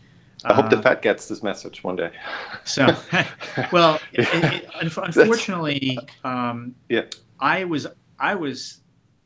[0.44, 2.12] I hope the uh, Fed gets this message one day.
[2.64, 2.96] So,
[3.72, 7.06] well, it, it, unfortunately, um, yeah,
[7.40, 7.88] I was
[8.20, 8.82] I was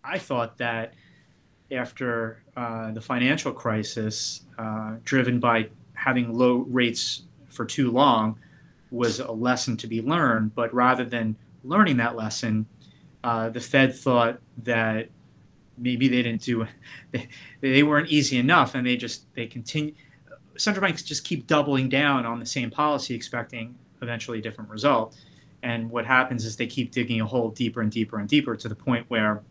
[0.06, 0.94] I thought that
[1.72, 8.38] after uh, the financial crisis, uh, driven by having low rates for too long,
[8.92, 10.54] was a lesson to be learned.
[10.56, 12.66] But rather than learning that lesson,
[13.24, 15.10] uh, the Fed thought that
[15.78, 16.66] maybe they didn't do
[17.12, 17.28] they,
[17.62, 19.94] they weren't easy enough, and they just they continue.
[20.58, 25.18] Central banks just keep doubling down on the same policy, expecting eventually a different result.
[25.64, 28.70] And what happens is they keep digging a hole deeper and deeper and deeper to
[28.70, 29.42] the point where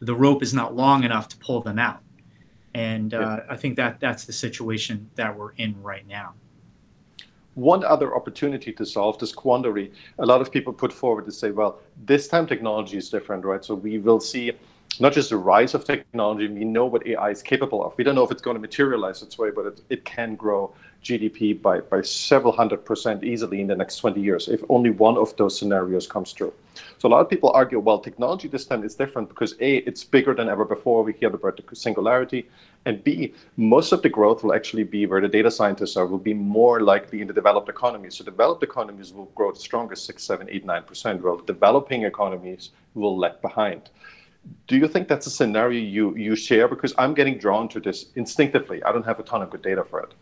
[0.00, 2.00] the rope is not long enough to pull them out.
[2.74, 6.34] And uh, I think that that's the situation that we're in right now.
[7.54, 11.52] One other opportunity to solve this quandary, a lot of people put forward to say,
[11.52, 13.64] well, this time technology is different, right?
[13.64, 14.52] So we will see
[15.00, 17.96] not just the rise of technology, we know what AI is capable of.
[17.96, 20.74] We don't know if it's going to materialize its way, but it, it can grow
[21.06, 25.16] GDP by, by several hundred percent easily in the next 20 years if only one
[25.16, 26.52] of those scenarios comes true.
[26.98, 30.02] So a lot of people argue, well, technology this time is different because A, it's
[30.04, 31.02] bigger than ever before.
[31.02, 32.48] We hear about the singularity.
[32.84, 36.18] And B, most of the growth will actually be where the data scientists are, will
[36.18, 38.16] be more likely in the developed economies.
[38.16, 42.70] So developed economies will grow the strongest, six, seven, eight, nine percent, while developing economies
[42.94, 43.90] will lag behind
[44.68, 46.68] do you think that's a scenario you, you share?
[46.68, 48.82] Because I'm getting drawn to this instinctively.
[48.84, 50.12] I don't have a ton of good data for it.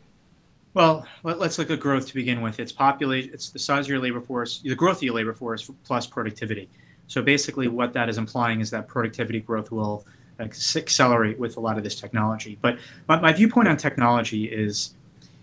[0.75, 2.59] Well, let, us look at growth to begin with.
[2.59, 3.31] It's population.
[3.33, 6.68] It's the size of your labor force, the growth of your labor force plus productivity.
[7.07, 10.05] So basically, what that is implying is that productivity growth will
[10.41, 12.59] accelerate with a lot of this technology.
[12.61, 14.95] But my, my viewpoint on technology is,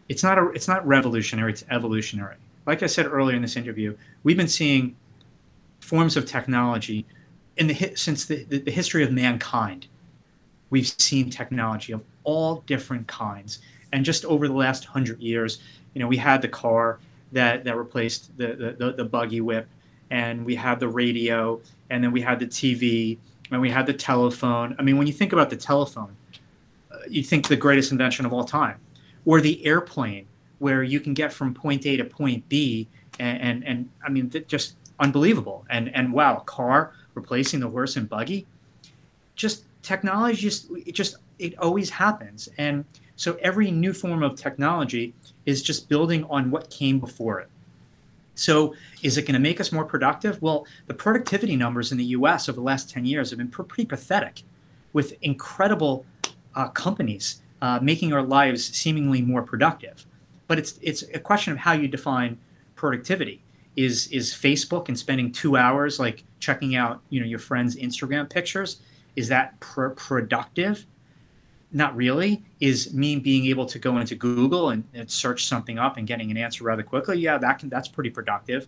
[0.10, 1.54] it's not a, it's not revolutionary.
[1.54, 2.36] It's evolutionary.
[2.66, 4.98] Like I said earlier in this interview, we've been seeing
[5.80, 7.06] forms of technology
[7.58, 9.88] in the since the, the, the history of mankind,
[10.70, 13.60] we've seen technology of all different kinds.
[13.94, 15.60] And just over the last hundred years,
[15.94, 17.00] you know, we had the car
[17.32, 19.68] that, that replaced the, the, the buggy whip,
[20.10, 23.18] and we had the radio, and then we had the TV,
[23.52, 24.76] and we had the telephone.
[24.78, 26.16] I mean, when you think about the telephone,
[26.92, 28.78] uh, you think the greatest invention of all time,
[29.26, 30.28] or the airplane,
[30.60, 32.88] where you can get from point A to point B,
[33.20, 35.66] and and, and I mean, just unbelievable.
[35.70, 38.48] And and wow, car replacing the horse and buggy.
[39.36, 42.86] Just technology, just it just it always happens, and
[43.22, 45.14] so every new form of technology
[45.46, 47.50] is just building on what came before it.
[48.34, 50.42] So, is it going to make us more productive?
[50.42, 52.50] Well, the productivity numbers in the U.S.
[52.50, 54.42] over the last ten years have been pretty pathetic,
[54.94, 56.04] with incredible
[56.56, 60.04] uh, companies uh, making our lives seemingly more productive.
[60.48, 62.40] But it's it's a question of how you define
[62.76, 63.44] productivity
[63.76, 68.28] is is Facebook and spending two hours like checking out you know your friends' Instagram
[68.28, 68.82] pictures
[69.16, 70.88] is that pr- productive?
[71.74, 72.44] Not really.
[72.60, 76.30] Is me being able to go into Google and, and, search something up and getting
[76.30, 77.18] an answer rather quickly?
[77.20, 78.68] Yeah, that can that's pretty productive.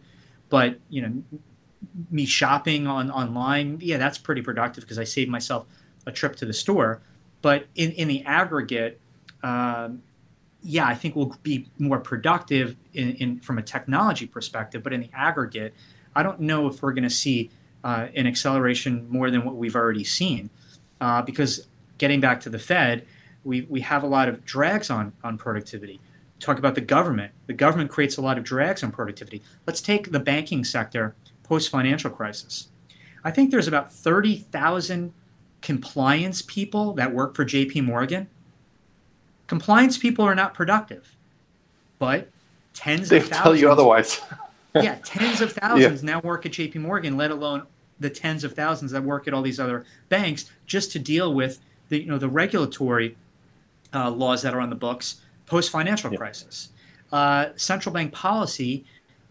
[0.49, 1.23] But you know,
[2.09, 5.65] me shopping on online, yeah, that's pretty productive because I save myself
[6.05, 7.01] a trip to the store.
[7.41, 9.01] But in in the aggregate,
[9.43, 10.01] um,
[10.63, 15.01] yeah, I think we'll be more productive in, in, from a technology perspective, but in
[15.01, 15.73] the aggregate,
[16.15, 17.51] I don't know if we're going to see
[17.83, 20.49] uh, an acceleration more than what we've already seen,
[21.01, 21.67] uh, because
[21.97, 23.05] getting back to the Fed,
[23.43, 25.99] we, we have a lot of drags on on productivity.
[26.39, 27.31] Talk about the government.
[27.47, 29.41] The government creates a lot of drags on productivity.
[29.65, 32.69] Let's take the banking sector post financial crisis.
[33.23, 35.13] I think there's about thirty thousand
[35.61, 37.81] compliance people that work for J.P.
[37.81, 38.27] Morgan
[39.47, 41.15] Compliance people are not productive,
[41.99, 42.29] but
[42.73, 43.43] tens they of thousands.
[43.43, 44.21] tell you otherwise.
[44.75, 46.13] yeah, tens of thousands yeah.
[46.13, 46.79] now work at J.P.
[46.79, 47.67] Morgan, let alone
[47.99, 51.59] the tens of thousands that work at all these other banks, just to deal with
[51.93, 53.15] the you know the regulatory
[53.93, 56.17] uh, laws that are on the books post financial yeah.
[56.17, 56.69] crisis.
[57.11, 58.83] Uh, central bank policy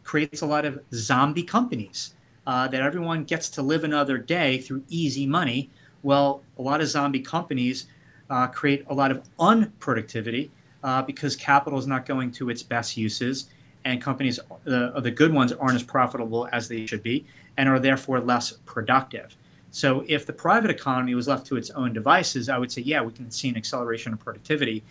[0.05, 2.15] creates a lot of zombie companies
[2.47, 5.69] uh, that everyone gets to live another day through easy money.
[6.03, 7.87] Well, a lot of zombie companies
[8.31, 10.51] uh, create a lot of unproductivity
[10.83, 13.51] uh, because capital is not going to its best uses,
[13.85, 17.25] and companies, the, the good ones, aren't as profitable as they should be
[17.57, 19.37] and are therefore less productive.
[19.75, 23.01] So, if the private economy was left to its own devices, I would say, yeah,
[23.01, 24.85] we can see an acceleration of productivity,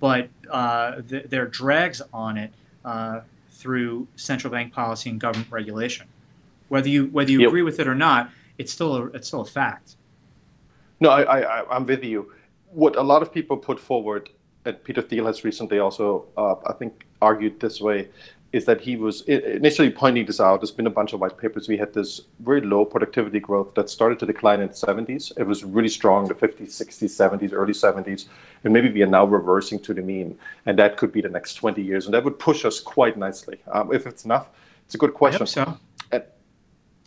[0.00, 2.52] but uh, th- there are drags on it
[2.84, 3.20] uh,
[3.52, 6.06] through central bank policy and government regulation.
[6.68, 7.48] Whether you whether you yep.
[7.48, 9.94] agree with it or not, it's still a, it's still a fact.
[10.98, 12.32] No, I, I I'm with you.
[12.72, 14.30] What a lot of people put forward,
[14.64, 18.08] and Peter Thiel has recently also, uh, I think, argued this way,
[18.54, 20.60] is that he was initially pointing this out.
[20.60, 21.66] There's been a bunch of white papers.
[21.66, 25.32] We had this very low productivity growth that started to decline in the 70s.
[25.36, 28.26] It was really strong in the 50s, 60s, 70s, early 70s.
[28.62, 30.38] And maybe we are now reversing to the mean.
[30.66, 32.04] And that could be the next 20 years.
[32.04, 33.58] And that would push us quite nicely.
[33.72, 34.50] Um, if it's enough,
[34.86, 35.46] it's a good question.
[35.48, 35.76] so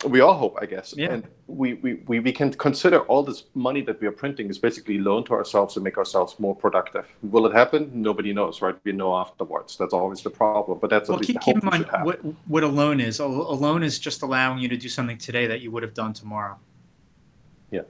[0.06, 0.94] we all hope, I guess.
[0.96, 1.12] Yeah.
[1.12, 4.56] And we, we, we, we can consider all this money that we are printing is
[4.56, 7.08] basically loan to ourselves to make ourselves more productive.
[7.22, 7.90] Will it happen?
[7.92, 8.76] Nobody knows, right?
[8.84, 9.76] We know afterwards.
[9.76, 10.78] That's always the problem.
[10.78, 13.18] But that's well, keep, keep in mind what, what a loan is.
[13.18, 16.12] A, loan is just allowing you to do something today that you would have done
[16.12, 16.56] tomorrow.
[17.72, 17.82] Yeah.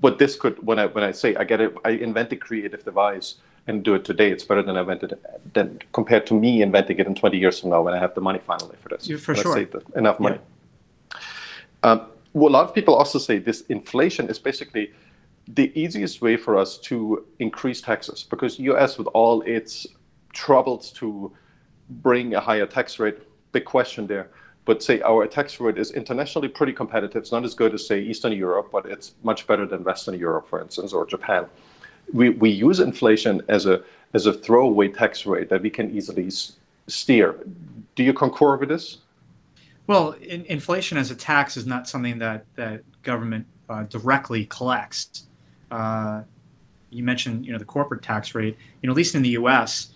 [0.00, 2.82] But this could, when I when I say I get it, I invent a creative
[2.82, 3.36] device
[3.68, 4.32] and do it today.
[4.32, 7.60] It's better than I invented it, than compared to me inventing it in 20 years
[7.60, 9.08] from now when I have the money finally for this.
[9.08, 9.68] Yeah, for sure.
[9.94, 10.36] enough money.
[10.36, 10.55] Yeah.
[11.86, 14.90] Um, well, a lot of people also say this inflation is basically
[15.46, 19.86] the easiest way for us to increase taxes because US, with all its
[20.32, 21.30] troubles to
[21.88, 23.18] bring a higher tax rate,
[23.52, 24.28] big question there.
[24.64, 27.22] But say our tax rate is internationally pretty competitive.
[27.22, 30.48] It's not as good as say Eastern Europe, but it's much better than Western Europe,
[30.48, 31.46] for instance, or Japan.
[32.12, 33.80] We, we use inflation as a
[34.12, 36.30] as a throwaway tax rate that we can easily
[36.88, 37.36] steer.
[37.94, 38.98] Do you concur with this?
[39.86, 45.26] Well, in, inflation as a tax is not something that that government uh, directly collects.
[45.70, 46.22] Uh,
[46.90, 48.56] you mentioned, you know, the corporate tax rate.
[48.82, 49.90] You know, at least in the U.S.,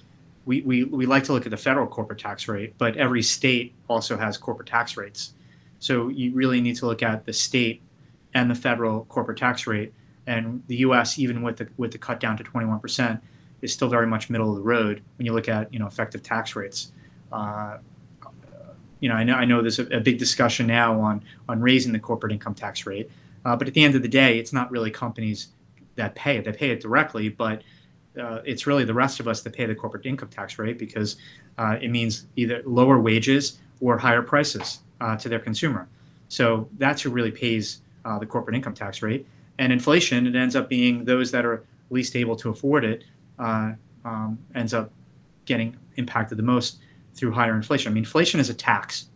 [0.47, 3.74] we, we, we like to look at the federal corporate tax rate, but every state
[3.88, 5.34] also has corporate tax rates.
[5.78, 7.82] So you really need to look at the state
[8.34, 9.93] and the federal corporate tax rate.
[10.26, 13.20] And the U.S., even with the with the cut down to 21 percent,
[13.62, 16.22] is still very much middle of the road when you look at you know effective
[16.22, 16.93] tax rates.
[17.32, 17.78] Uh,
[19.01, 21.93] you know, I know I know there's a, a big discussion now on on raising
[21.93, 23.11] the corporate income tax rate,
[23.45, 25.49] uh, but at the end of the day, it's not really companies
[25.97, 27.63] that pay it; they pay it directly, but
[28.21, 31.17] uh, it's really the rest of us that pay the corporate income tax rate because
[31.59, 35.89] uh, it means either lower wages or higher prices uh, to their consumer.
[36.29, 39.27] So that's who really pays uh, the corporate income tax rate.
[39.59, 43.05] And inflation, it ends up being those that are least able to afford it
[43.39, 43.73] uh,
[44.05, 44.91] um, ends up
[45.45, 46.79] getting impacted the most
[47.15, 47.91] through higher inflation.
[47.91, 49.07] I mean, inflation is a tax.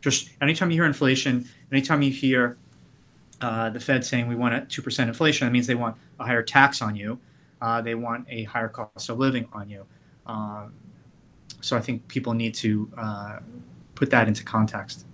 [0.00, 2.56] Just anytime you hear inflation, anytime you hear
[3.40, 6.42] uh, the Fed saying we want a 2% inflation, that means they want a higher
[6.42, 7.18] tax on you.
[7.60, 9.84] Uh, they want a higher cost of living on you.
[10.26, 10.72] Um,
[11.60, 13.38] so I think people need to uh,
[13.94, 15.06] put that into context.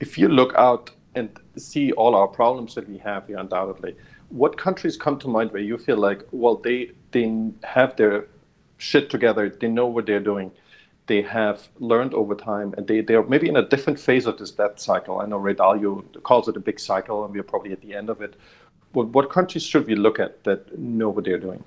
[0.00, 3.96] If you look out and see all our problems that we have here, undoubtedly,
[4.28, 8.26] what countries come to mind where you feel like, well, they they have their
[8.78, 9.48] shit together.
[9.48, 10.50] They know what they're doing.
[11.06, 14.50] They have learned over time, and they they're maybe in a different phase of this
[14.50, 15.20] debt cycle.
[15.20, 18.08] I know Ray Dalio calls it a big cycle, and we're probably at the end
[18.08, 18.34] of it.
[18.92, 21.62] What, what countries should we look at that know what they're doing?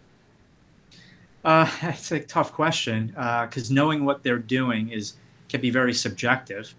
[1.46, 5.14] Uh, it's a tough question because uh, knowing what they're doing is
[5.50, 6.74] can be very subjective.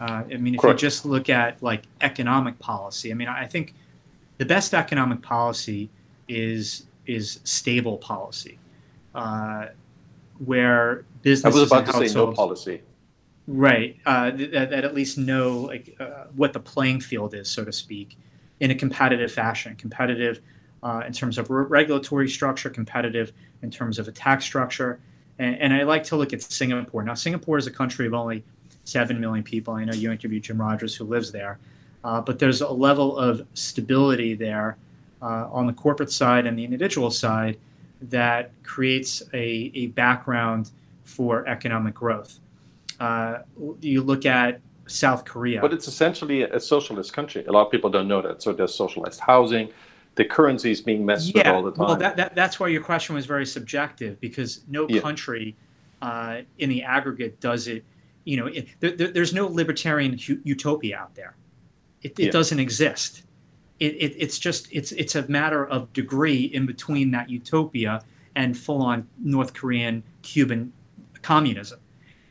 [0.00, 0.82] Uh, I mean, if Correct.
[0.82, 3.74] you just look at like economic policy, I mean, I think
[4.38, 5.88] the best economic policy
[6.28, 8.58] is is stable policy
[9.14, 9.66] uh,
[10.44, 11.56] where businesses.
[11.56, 12.82] I was about to say no policy.
[13.48, 17.64] Right, uh, that, that, at least know like uh, what the playing field is, so
[17.64, 18.16] to speak,
[18.60, 19.74] in a competitive fashion.
[19.74, 20.40] Competitive
[20.82, 23.32] uh, in terms of re- regulatory structure, competitive
[23.62, 25.00] in terms of a tax structure,
[25.38, 27.02] and, and I like to look at Singapore.
[27.02, 28.44] Now, Singapore is a country of only
[28.84, 29.74] seven million people.
[29.74, 31.58] I know you interviewed Jim Rogers, who lives there,
[32.04, 34.76] uh, but there's a level of stability there
[35.20, 37.58] uh, on the corporate side and the individual side
[38.10, 40.70] that creates a, a background
[41.04, 42.40] for economic growth.
[43.00, 43.38] Uh,
[43.80, 45.60] you look at South Korea.
[45.60, 47.44] But it's essentially a socialist country.
[47.46, 48.42] A lot of people don't know that.
[48.42, 49.70] So there's socialized housing.
[50.14, 51.86] The currency is being messed yeah, with all the time.
[51.86, 55.00] Well, that, that, that's why your question was very subjective because no yeah.
[55.00, 55.56] country
[56.02, 57.84] uh, in the aggregate does it.
[58.24, 61.34] You know, it, there, there's no libertarian utopia out there.
[62.02, 62.30] It, it yeah.
[62.30, 63.22] doesn't exist.
[63.80, 68.02] It, it, it's just it's it's a matter of degree in between that utopia
[68.34, 70.72] and full-on North Korean Cuban
[71.22, 71.80] communism.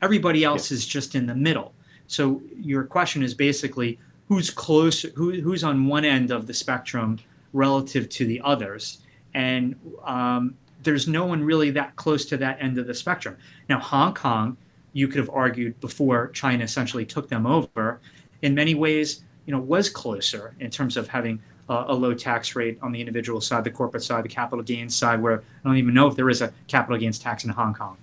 [0.01, 0.75] Everybody else yeah.
[0.75, 1.73] is just in the middle.
[2.07, 7.19] So your question is basically who's close, who, who's on one end of the spectrum
[7.53, 9.01] relative to the others,
[9.33, 9.75] and
[10.05, 13.37] um, there's no one really that close to that end of the spectrum.
[13.69, 14.57] Now, Hong Kong,
[14.93, 17.99] you could have argued before China essentially took them over,
[18.41, 22.55] in many ways, you know, was closer in terms of having a, a low tax
[22.55, 25.77] rate on the individual side, the corporate side, the capital gains side, where I don't
[25.77, 27.97] even know if there is a capital gains tax in Hong Kong.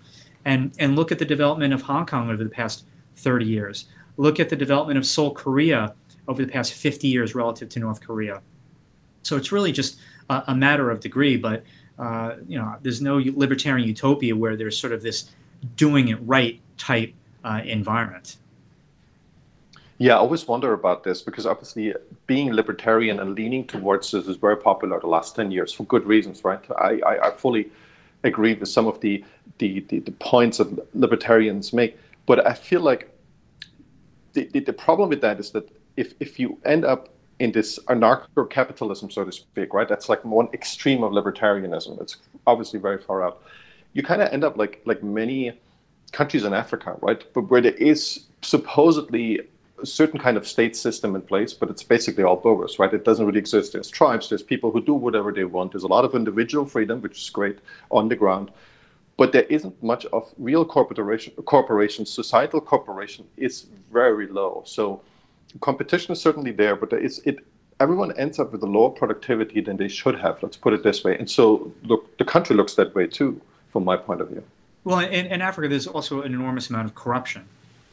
[0.45, 2.85] And and look at the development of Hong Kong over the past
[3.17, 3.87] 30 years.
[4.17, 5.95] Look at the development of Seoul, Korea
[6.27, 8.43] over the past 50 years relative to North Korea.
[9.23, 9.99] So it's really just
[10.31, 11.65] a, a matter of degree, but
[11.99, 15.31] uh, you know, there's no libertarian utopia where there's sort of this
[15.77, 17.13] doing it right type
[17.45, 18.37] uh, environment.
[20.01, 21.93] Yeah, I always wonder about this because obviously
[22.29, 26.07] being libertarian and leaning towards this is very popular the last 10 years for good
[26.07, 26.61] reasons, right?
[26.79, 27.71] I, I, I fully
[28.23, 29.25] agree with some of the,
[29.59, 31.99] the, the, the, points that libertarians make.
[32.27, 33.13] But I feel like
[34.35, 37.09] the, the, the problem with that is that if, if you end up
[37.41, 39.89] in this anarcho capitalism, so to speak, right?
[39.89, 42.01] That's like one extreme of libertarianism.
[42.01, 43.43] It's obviously very far out.
[43.95, 45.59] You kind of end up like like many
[46.13, 47.25] countries in Africa, right?
[47.33, 49.41] But where there is supposedly
[49.81, 52.93] a certain kind of state system in place, but it's basically all bogus, right?
[52.93, 53.73] It doesn't really exist.
[53.73, 55.73] There's tribes, there's people who do whatever they want.
[55.73, 57.59] There's a lot of individual freedom, which is great
[57.91, 58.51] on the ground,
[59.17, 61.33] but there isn't much of real corporation.
[61.45, 64.63] Corporation, societal cooperation is very low.
[64.67, 65.03] So
[65.61, 67.39] competition is certainly there, but there is it.
[67.81, 70.43] Everyone ends up with a lower productivity than they should have.
[70.43, 71.17] Let's put it this way.
[71.17, 73.41] And so, look, the country looks that way too,
[73.73, 74.43] from my point of view.
[74.83, 77.47] Well, in, in Africa, there's also an enormous amount of corruption.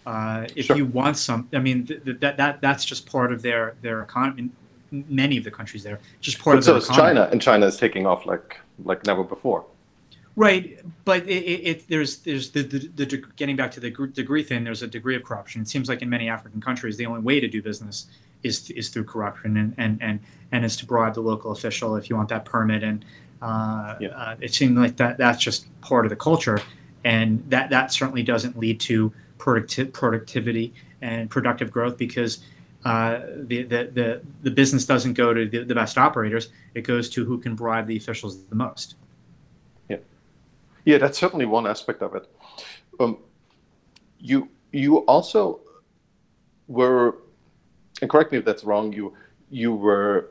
[0.06, 0.78] Uh, if sure.
[0.78, 4.02] you want some, I mean, th- th- that that that's just part of their their
[4.02, 4.50] economy.
[4.92, 7.66] Many of the countries there, just part but of so their is China, and China
[7.66, 9.66] is taking off like like never before.
[10.38, 14.44] Right, but it, it, it, there's there's the, the, the, getting back to the degree
[14.44, 14.66] thing.
[14.66, 15.62] There's a degree of corruption.
[15.62, 18.08] It seems like in many African countries, the only way to do business
[18.44, 20.20] is is through corruption and and and,
[20.52, 22.84] and is to bribe the local official if you want that permit.
[22.84, 23.06] And
[23.42, 24.10] uh, yeah.
[24.10, 26.60] uh, it seems like that that's just part of the culture,
[27.06, 29.14] and that that certainly doesn't lead to
[29.46, 32.40] producti- productivity and productive growth because.
[32.84, 37.10] Uh, the, the, the, the business doesn't go to the, the best operators, it goes
[37.10, 38.94] to who can bribe the officials the most.
[40.86, 42.30] Yeah, that's certainly one aspect of it.
[43.00, 43.18] Um,
[44.20, 45.62] you you also
[46.68, 47.18] were,
[48.02, 48.94] and correct me if that's wrong.
[48.94, 49.14] You
[49.50, 50.30] you were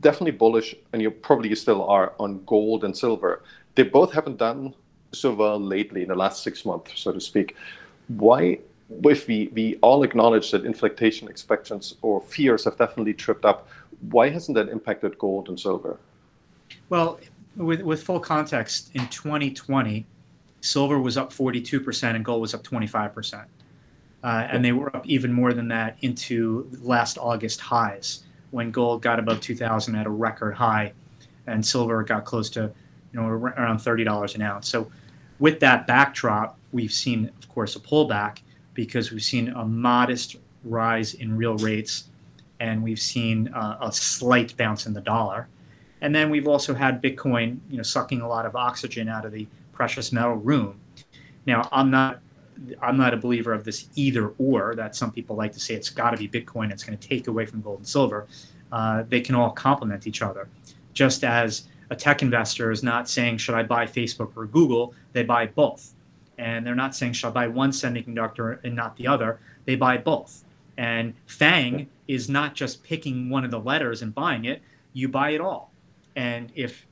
[0.00, 3.42] definitely bullish, and you probably still are on gold and silver.
[3.74, 4.74] They both haven't done
[5.12, 7.56] so well lately in the last six months, so to speak.
[8.08, 8.58] Why?
[9.04, 13.68] If we, we all acknowledge that inflation expectations or fears have definitely tripped up,
[14.10, 15.98] why hasn't that impacted gold and silver?
[16.88, 17.20] Well,
[17.56, 20.06] with, with full context, in 2020,
[20.60, 23.44] silver was up 42% and gold was up 25%.
[24.24, 29.02] Uh, and they were up even more than that into last August highs when gold
[29.02, 30.92] got above 2000 at a record high
[31.46, 32.70] and silver got close to
[33.12, 34.68] you know around $30 an ounce.
[34.68, 34.90] So
[35.38, 38.40] with that backdrop, we've seen of course a pullback
[38.74, 42.04] because we've seen a modest rise in real rates
[42.60, 45.48] and we've seen uh, a slight bounce in the dollar.
[46.00, 49.32] And then we've also had Bitcoin, you know, sucking a lot of oxygen out of
[49.32, 50.80] the precious metal room.
[51.46, 52.20] Now, I'm not
[52.82, 55.90] I'm not a believer of this either or that some people like to say it's
[55.90, 56.72] got to be Bitcoin.
[56.72, 58.26] It's going to take away from gold and silver.
[58.72, 60.48] Uh, they can all complement each other.
[60.92, 65.22] Just as a tech investor is not saying should I buy Facebook or Google, they
[65.22, 65.94] buy both,
[66.36, 69.40] and they're not saying should I buy one semiconductor and not the other.
[69.64, 70.44] They buy both.
[70.76, 74.62] And FANG is not just picking one of the letters and buying it.
[74.92, 75.72] You buy it all.
[76.14, 76.86] And if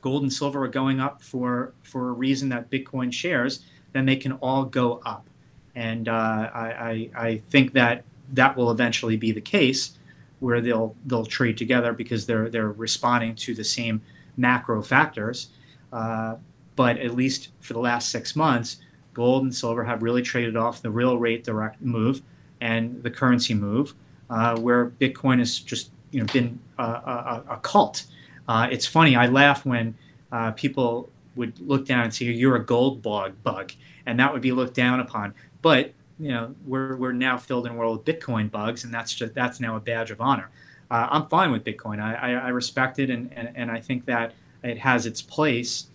[0.00, 4.16] gold and silver are going up for for a reason that Bitcoin shares, then they
[4.16, 5.28] can all go up.
[5.74, 9.98] And uh, I, I, I think that that will eventually be the case,
[10.40, 14.00] where they'll they'll trade together because they're they're responding to the same
[14.36, 15.48] macro factors.
[15.92, 16.36] Uh,
[16.74, 18.78] but at least for the last six months,
[19.14, 22.20] gold and silver have really traded off the real rate direct move
[22.60, 23.94] and the currency move,
[24.28, 28.04] uh, where Bitcoin has just you know been a, a, a cult.
[28.48, 29.16] Uh, it's funny.
[29.16, 29.94] I laugh when
[30.32, 33.72] uh, people would look down and say you're a gold bug, bug,
[34.06, 35.34] and that would be looked down upon.
[35.62, 39.14] But you know, we're we're now filled in a world with Bitcoin bugs, and that's
[39.14, 40.50] just that's now a badge of honor.
[40.90, 42.00] Uh, I'm fine with Bitcoin.
[42.00, 45.86] I, I, I respect it, and, and, and I think that it has its place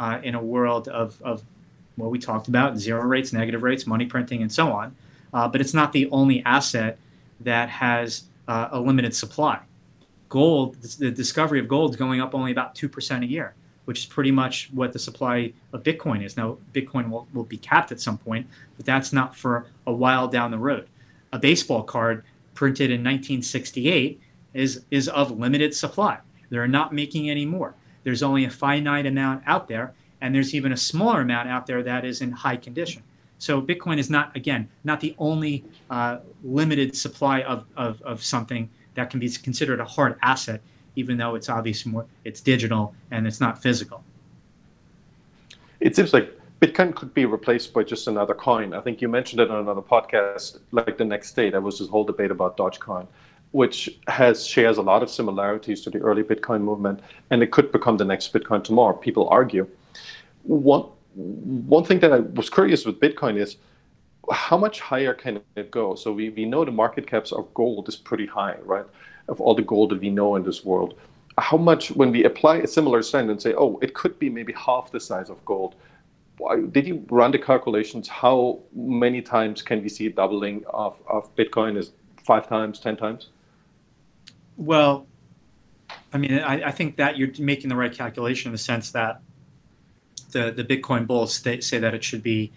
[0.00, 1.42] uh, in a world of, of
[1.96, 4.96] what we talked about zero rates, negative rates, money printing, and so on.
[5.32, 6.98] Uh, but it's not the only asset
[7.40, 9.60] that has uh, a limited supply.
[10.28, 13.54] Gold, the discovery of gold is going up only about 2% a year,
[13.90, 16.36] which is pretty much what the supply of Bitcoin is.
[16.36, 20.28] Now, Bitcoin will, will be capped at some point, but that's not for a while
[20.28, 20.86] down the road.
[21.32, 22.22] A baseball card
[22.54, 24.20] printed in 1968
[24.54, 26.18] is, is of limited supply.
[26.50, 27.74] They're not making any more.
[28.04, 31.82] There's only a finite amount out there, and there's even a smaller amount out there
[31.82, 33.02] that is in high condition.
[33.38, 38.70] So Bitcoin is not, again, not the only uh, limited supply of, of, of something
[38.94, 40.60] that can be considered a hard asset,
[40.96, 44.02] even though it's obviously more, it's digital and it's not physical.
[45.80, 48.74] It seems like Bitcoin could be replaced by just another coin.
[48.74, 51.88] I think you mentioned it on another podcast, like the next day, there was this
[51.88, 53.06] whole debate about Dogecoin,
[53.52, 57.72] which has shares a lot of similarities to the early Bitcoin movement, and it could
[57.72, 58.94] become the next Bitcoin tomorrow.
[58.94, 59.66] People argue.
[60.42, 60.84] One
[61.14, 63.56] one thing that I was curious with Bitcoin is
[64.30, 65.94] how much higher can it go?
[65.94, 68.84] So we, we know the market caps of gold is pretty high, right?
[69.30, 70.94] Of all the gold that we know in this world.
[71.38, 74.52] How much, when we apply a similar sign and say, oh, it could be maybe
[74.52, 75.74] half the size of gold,
[76.72, 78.08] did you run the calculations?
[78.08, 81.78] How many times can we see a doubling of, of Bitcoin?
[81.78, 81.92] Is
[82.24, 83.28] five times, 10 times?
[84.56, 85.06] Well,
[86.12, 89.20] I mean, I, I think that you're making the right calculation in the sense that
[90.32, 92.52] the, the Bitcoin bulls say, say that it should be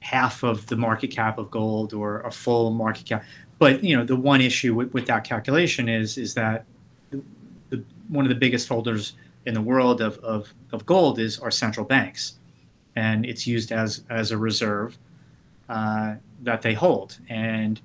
[0.00, 3.24] half of the market cap of gold or a full market cap.
[3.62, 6.64] But you know, the one issue with, with that calculation is is that
[7.70, 9.12] the, one of the biggest holders
[9.46, 12.40] in the world of, of, of gold is our central banks,
[12.96, 14.98] and it's used as as a reserve
[15.68, 17.18] uh, that they hold.
[17.28, 17.80] And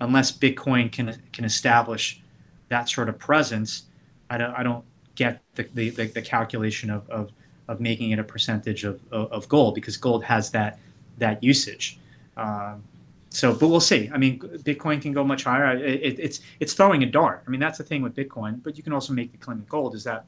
[0.00, 2.22] unless Bitcoin can can establish
[2.70, 3.82] that sort of presence,
[4.30, 7.32] I don't I don't get the, the, the calculation of, of
[7.68, 10.78] of making it a percentage of, of, of gold because gold has that
[11.18, 11.98] that usage.
[12.38, 12.82] Um,
[13.30, 14.10] so, but we'll see.
[14.12, 15.76] I mean, Bitcoin can go much higher.
[15.76, 17.44] It, it, it's it's throwing a dart.
[17.46, 18.62] I mean, that's the thing with Bitcoin.
[18.62, 20.24] But you can also make the claim with gold is that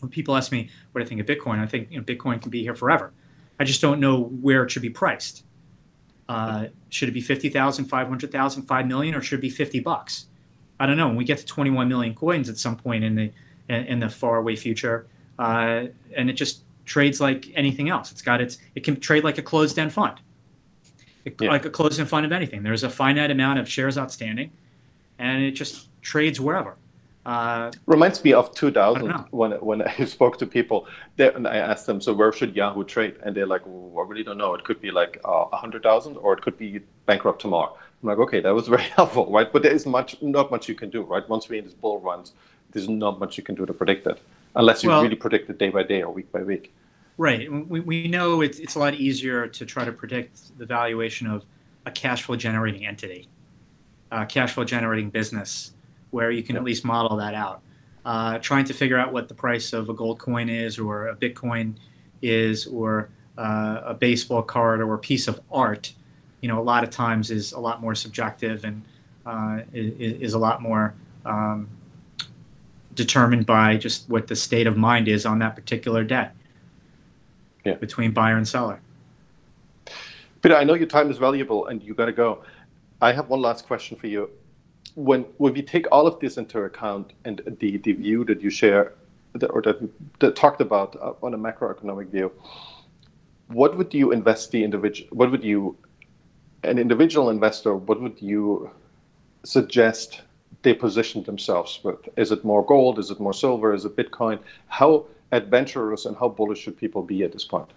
[0.00, 2.50] when people ask me what I think of Bitcoin, I think you know, Bitcoin can
[2.50, 3.12] be here forever.
[3.58, 5.44] I just don't know where it should be priced.
[6.28, 10.26] Uh, should it be 50,000, 500,000, 5 million, or should it be 50 bucks?
[10.80, 11.06] I don't know.
[11.06, 13.32] When we get to 21 million coins at some point in the
[13.68, 15.06] in, in the far away future,
[15.38, 15.84] uh,
[16.16, 18.12] and it just trades like anything else.
[18.12, 20.20] It's got its it can trade like a closed end fund,
[21.40, 21.50] yeah.
[21.50, 22.62] like a closed end fund of anything.
[22.62, 24.50] There's a finite amount of shares outstanding,
[25.18, 26.76] and it just trades wherever.
[27.26, 31.86] Uh, Reminds me of 2000 when when I spoke to people there, and I asked
[31.86, 33.16] them, so where should Yahoo trade?
[33.24, 34.54] And they're like, well, I really don't know.
[34.54, 37.76] It could be like uh, a uh, hundred thousand, or it could be bankrupt tomorrow.
[38.02, 39.52] I'm like, okay, that was very helpful, right?
[39.52, 41.28] But there is much, not much you can do, right?
[41.28, 42.32] Once we're in this bull runs,
[42.70, 44.20] there's not much you can do to predict it
[44.54, 46.72] unless you well, really predict it day by day or week by week.
[47.18, 47.50] Right.
[47.50, 51.44] We, we know it's, it's a lot easier to try to predict the valuation of
[51.86, 53.28] a cash flow generating entity,
[54.10, 55.72] a cash flow generating business,
[56.10, 57.62] where you can at least model that out.
[58.04, 61.16] Uh, trying to figure out what the price of a gold coin is, or a
[61.16, 61.74] Bitcoin
[62.22, 63.08] is, or
[63.38, 65.92] uh, a baseball card, or a piece of art,
[66.42, 68.82] you know, a lot of times is a lot more subjective and
[69.24, 70.94] uh, is, is, a lot more
[71.24, 71.66] um,
[72.94, 76.28] determined by just what the state of mind is on that particular day
[77.66, 77.74] yeah.
[77.74, 78.80] between buyer and seller.
[80.42, 82.44] Peter, I know your time is valuable and you got to go.
[83.00, 84.30] I have one last question for you.
[84.94, 88.50] When when we take all of this into account and the, the view that you
[88.50, 88.94] share
[89.34, 89.76] that, or that,
[90.20, 92.32] that talked about uh, on a macroeconomic view,
[93.48, 95.08] what would you invest the individual?
[95.12, 95.76] What would you,
[96.62, 98.70] an individual investor, what would you
[99.44, 100.22] suggest
[100.62, 102.08] they position themselves with?
[102.16, 102.98] Is it more gold?
[102.98, 103.74] Is it more silver?
[103.74, 104.38] Is it Bitcoin?
[104.68, 107.70] How adventurous and how bullish should people be at this point?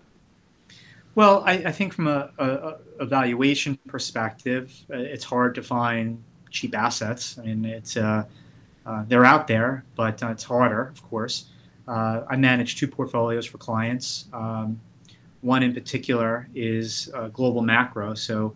[1.16, 6.24] Well, I, I think from a, a, a, valuation perspective, uh, it's hard to find
[6.52, 7.38] cheap assets.
[7.40, 8.26] I mean, it's uh,
[8.86, 11.46] uh, they're out there, but uh, it's harder, of course.
[11.88, 14.26] Uh, I manage two portfolios for clients.
[14.32, 14.80] Um,
[15.42, 18.14] one in particular is uh, global macro.
[18.14, 18.56] So,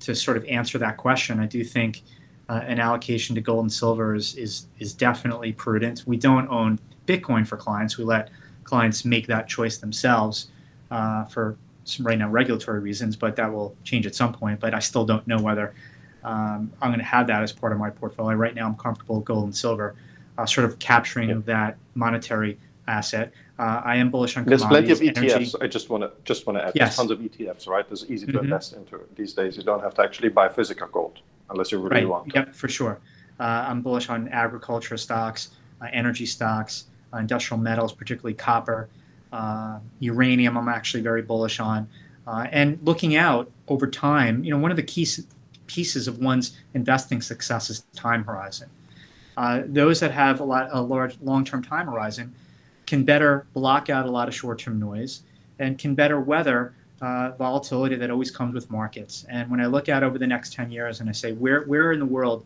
[0.00, 2.02] to sort of answer that question, I do think
[2.48, 6.04] uh, an allocation to gold and silver is, is, is definitely prudent.
[6.06, 7.98] We don't own Bitcoin for clients.
[7.98, 8.30] We let
[8.64, 10.48] clients make that choice themselves
[10.90, 14.60] uh, for some right now regulatory reasons, but that will change at some point.
[14.60, 15.74] But I still don't know whether
[16.24, 18.36] um, I'm going to have that as part of my portfolio.
[18.36, 19.94] Right now, I'm comfortable with gold and silver,
[20.38, 21.44] uh, sort of capturing yep.
[21.44, 23.32] that monetary asset.
[23.58, 25.16] Uh, I am bullish on There's plenty of ETFs.
[25.16, 25.52] Energy.
[25.60, 26.72] I just want to just want to add.
[26.74, 26.96] Yes.
[26.96, 27.86] There's tons of ETFs, right?
[27.90, 28.44] It's easy to mm-hmm.
[28.44, 29.56] invest into these days.
[29.56, 32.08] You don't have to actually buy physical gold unless you really right.
[32.08, 32.30] want.
[32.30, 32.40] To.
[32.40, 32.98] Yep, for sure.
[33.38, 35.50] Uh, I'm bullish on agriculture stocks,
[35.80, 36.86] uh, energy stocks,
[37.18, 38.88] industrial metals, particularly copper.
[39.32, 41.88] Uh, uranium, I'm actually very bullish on.
[42.26, 45.06] Uh, and looking out over time, you know, one of the key
[45.66, 48.68] pieces of one's investing success is time horizon.
[49.36, 52.34] Uh, those that have a lot a large long-term time horizon
[52.86, 55.22] can better block out a lot of short-term noise
[55.58, 59.26] and can better weather uh, volatility that always comes with markets.
[59.28, 61.92] And when I look out over the next 10 years and I say, where where
[61.92, 62.44] in the world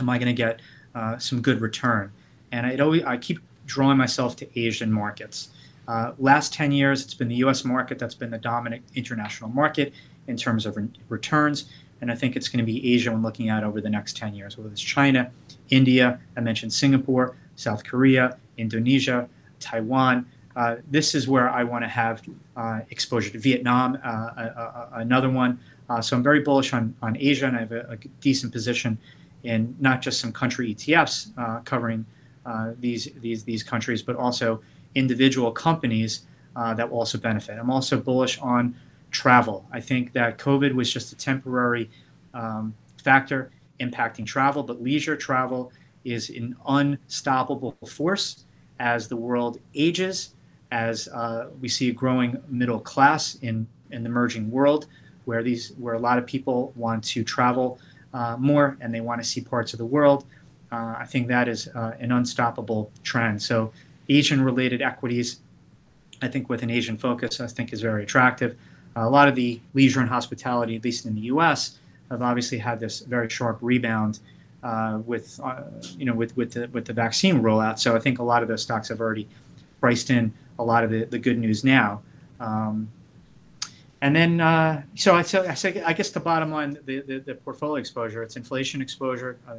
[0.00, 0.60] am I going to get
[0.94, 2.10] uh, some good return?
[2.50, 5.50] And I always I keep drawing myself to Asian markets.
[5.86, 7.64] Uh, last 10 years, it's been the U.S.
[7.64, 9.92] market that's been the dominant international market
[10.26, 11.66] in terms of re- returns.
[12.00, 14.34] And I think it's going to be Asia when looking at over the next 10
[14.34, 15.30] years, whether it's China,
[15.70, 19.28] India, I mentioned Singapore, South Korea, Indonesia,
[19.60, 20.26] Taiwan.
[20.56, 22.22] Uh, this is where I want to have
[22.56, 25.58] uh, exposure to Vietnam, uh, another one.
[25.88, 28.98] Uh, so I'm very bullish on, on Asia, and I have a, a decent position
[29.42, 32.06] in not just some country ETFs uh, covering
[32.46, 34.62] uh, these, these, these countries, but also
[34.94, 37.58] individual companies that will also benefit.
[37.58, 38.76] I'm also bullish on
[39.10, 39.66] travel.
[39.72, 41.90] I think that COVID was just a temporary
[42.34, 45.72] um, factor impacting travel, but leisure travel
[46.04, 48.44] is an unstoppable force
[48.78, 50.34] as the world ages,
[50.70, 54.86] as uh, we see a growing middle class in, in the emerging world,
[55.24, 57.78] where these where a lot of people want to travel
[58.12, 60.26] uh, more and they want to see parts of the world.
[60.74, 63.42] Uh, I think that is uh, an unstoppable trend.
[63.42, 63.72] So
[64.08, 65.40] Asian-related equities,
[66.20, 68.56] I think with an Asian focus, I think is very attractive
[68.96, 71.78] a lot of the leisure and hospitality, at least in the U.S.,
[72.10, 74.20] have obviously had this very sharp rebound
[74.62, 75.62] uh, with uh,
[75.96, 77.78] you know with with the with the vaccine rollout.
[77.78, 79.28] So I think a lot of those stocks have already
[79.80, 82.02] priced in a lot of the, the good news now.
[82.40, 82.88] Um,
[84.00, 87.76] and then, uh, so I I I guess the bottom line, the, the, the portfolio
[87.76, 89.54] exposure, it's inflation exposure, uh,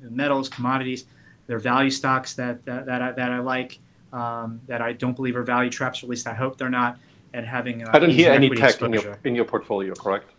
[0.00, 1.06] metals, commodities,
[1.46, 3.78] they're value stocks that that, that, I, that I like,
[4.12, 6.98] um, that I don't believe are value traps, or at least I hope they're not
[7.32, 7.86] and having.
[7.86, 10.30] Uh, I don't hear any tech in your in your portfolio, correct?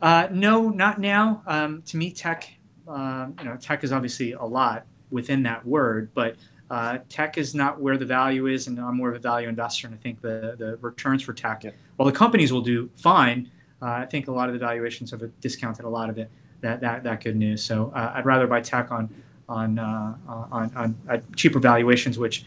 [0.00, 1.42] Uh, no, not now.
[1.46, 2.52] Um, to me, tech,
[2.86, 6.36] uh, you know, tech is obviously a lot within that word, but
[6.70, 9.86] uh, tech is not where the value is, and I'm more of a value investor,
[9.86, 11.70] and I think the the returns for tech, yeah.
[11.96, 13.50] while the companies will do fine,
[13.82, 16.30] uh, I think a lot of the valuations have discounted a lot of it.
[16.60, 17.62] That that that good news.
[17.62, 19.08] So uh, I'd rather buy tech on
[19.48, 22.44] on on, on, on cheaper valuations, which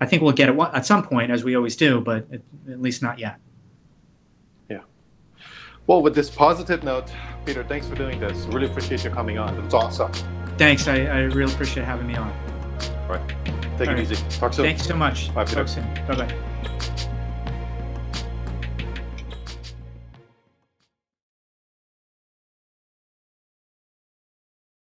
[0.00, 2.82] I think we'll get it at some point, as we always do, but at, at
[2.82, 3.36] least not yet.
[4.68, 4.80] Yeah.
[5.86, 7.12] Well, with this positive note,
[7.44, 8.36] Peter, thanks for doing this.
[8.46, 9.56] Really appreciate you coming on.
[9.56, 10.12] It was awesome.
[10.58, 10.88] Thanks.
[10.88, 12.32] I, I really appreciate having me on.
[13.02, 13.28] All right.
[13.28, 13.98] Take All it right.
[14.00, 14.16] easy.
[14.38, 14.64] Talk soon.
[14.64, 15.32] Thanks so much.
[15.34, 15.64] Bye, Peter.
[15.64, 15.84] Talk soon.
[16.08, 17.08] Bye bye.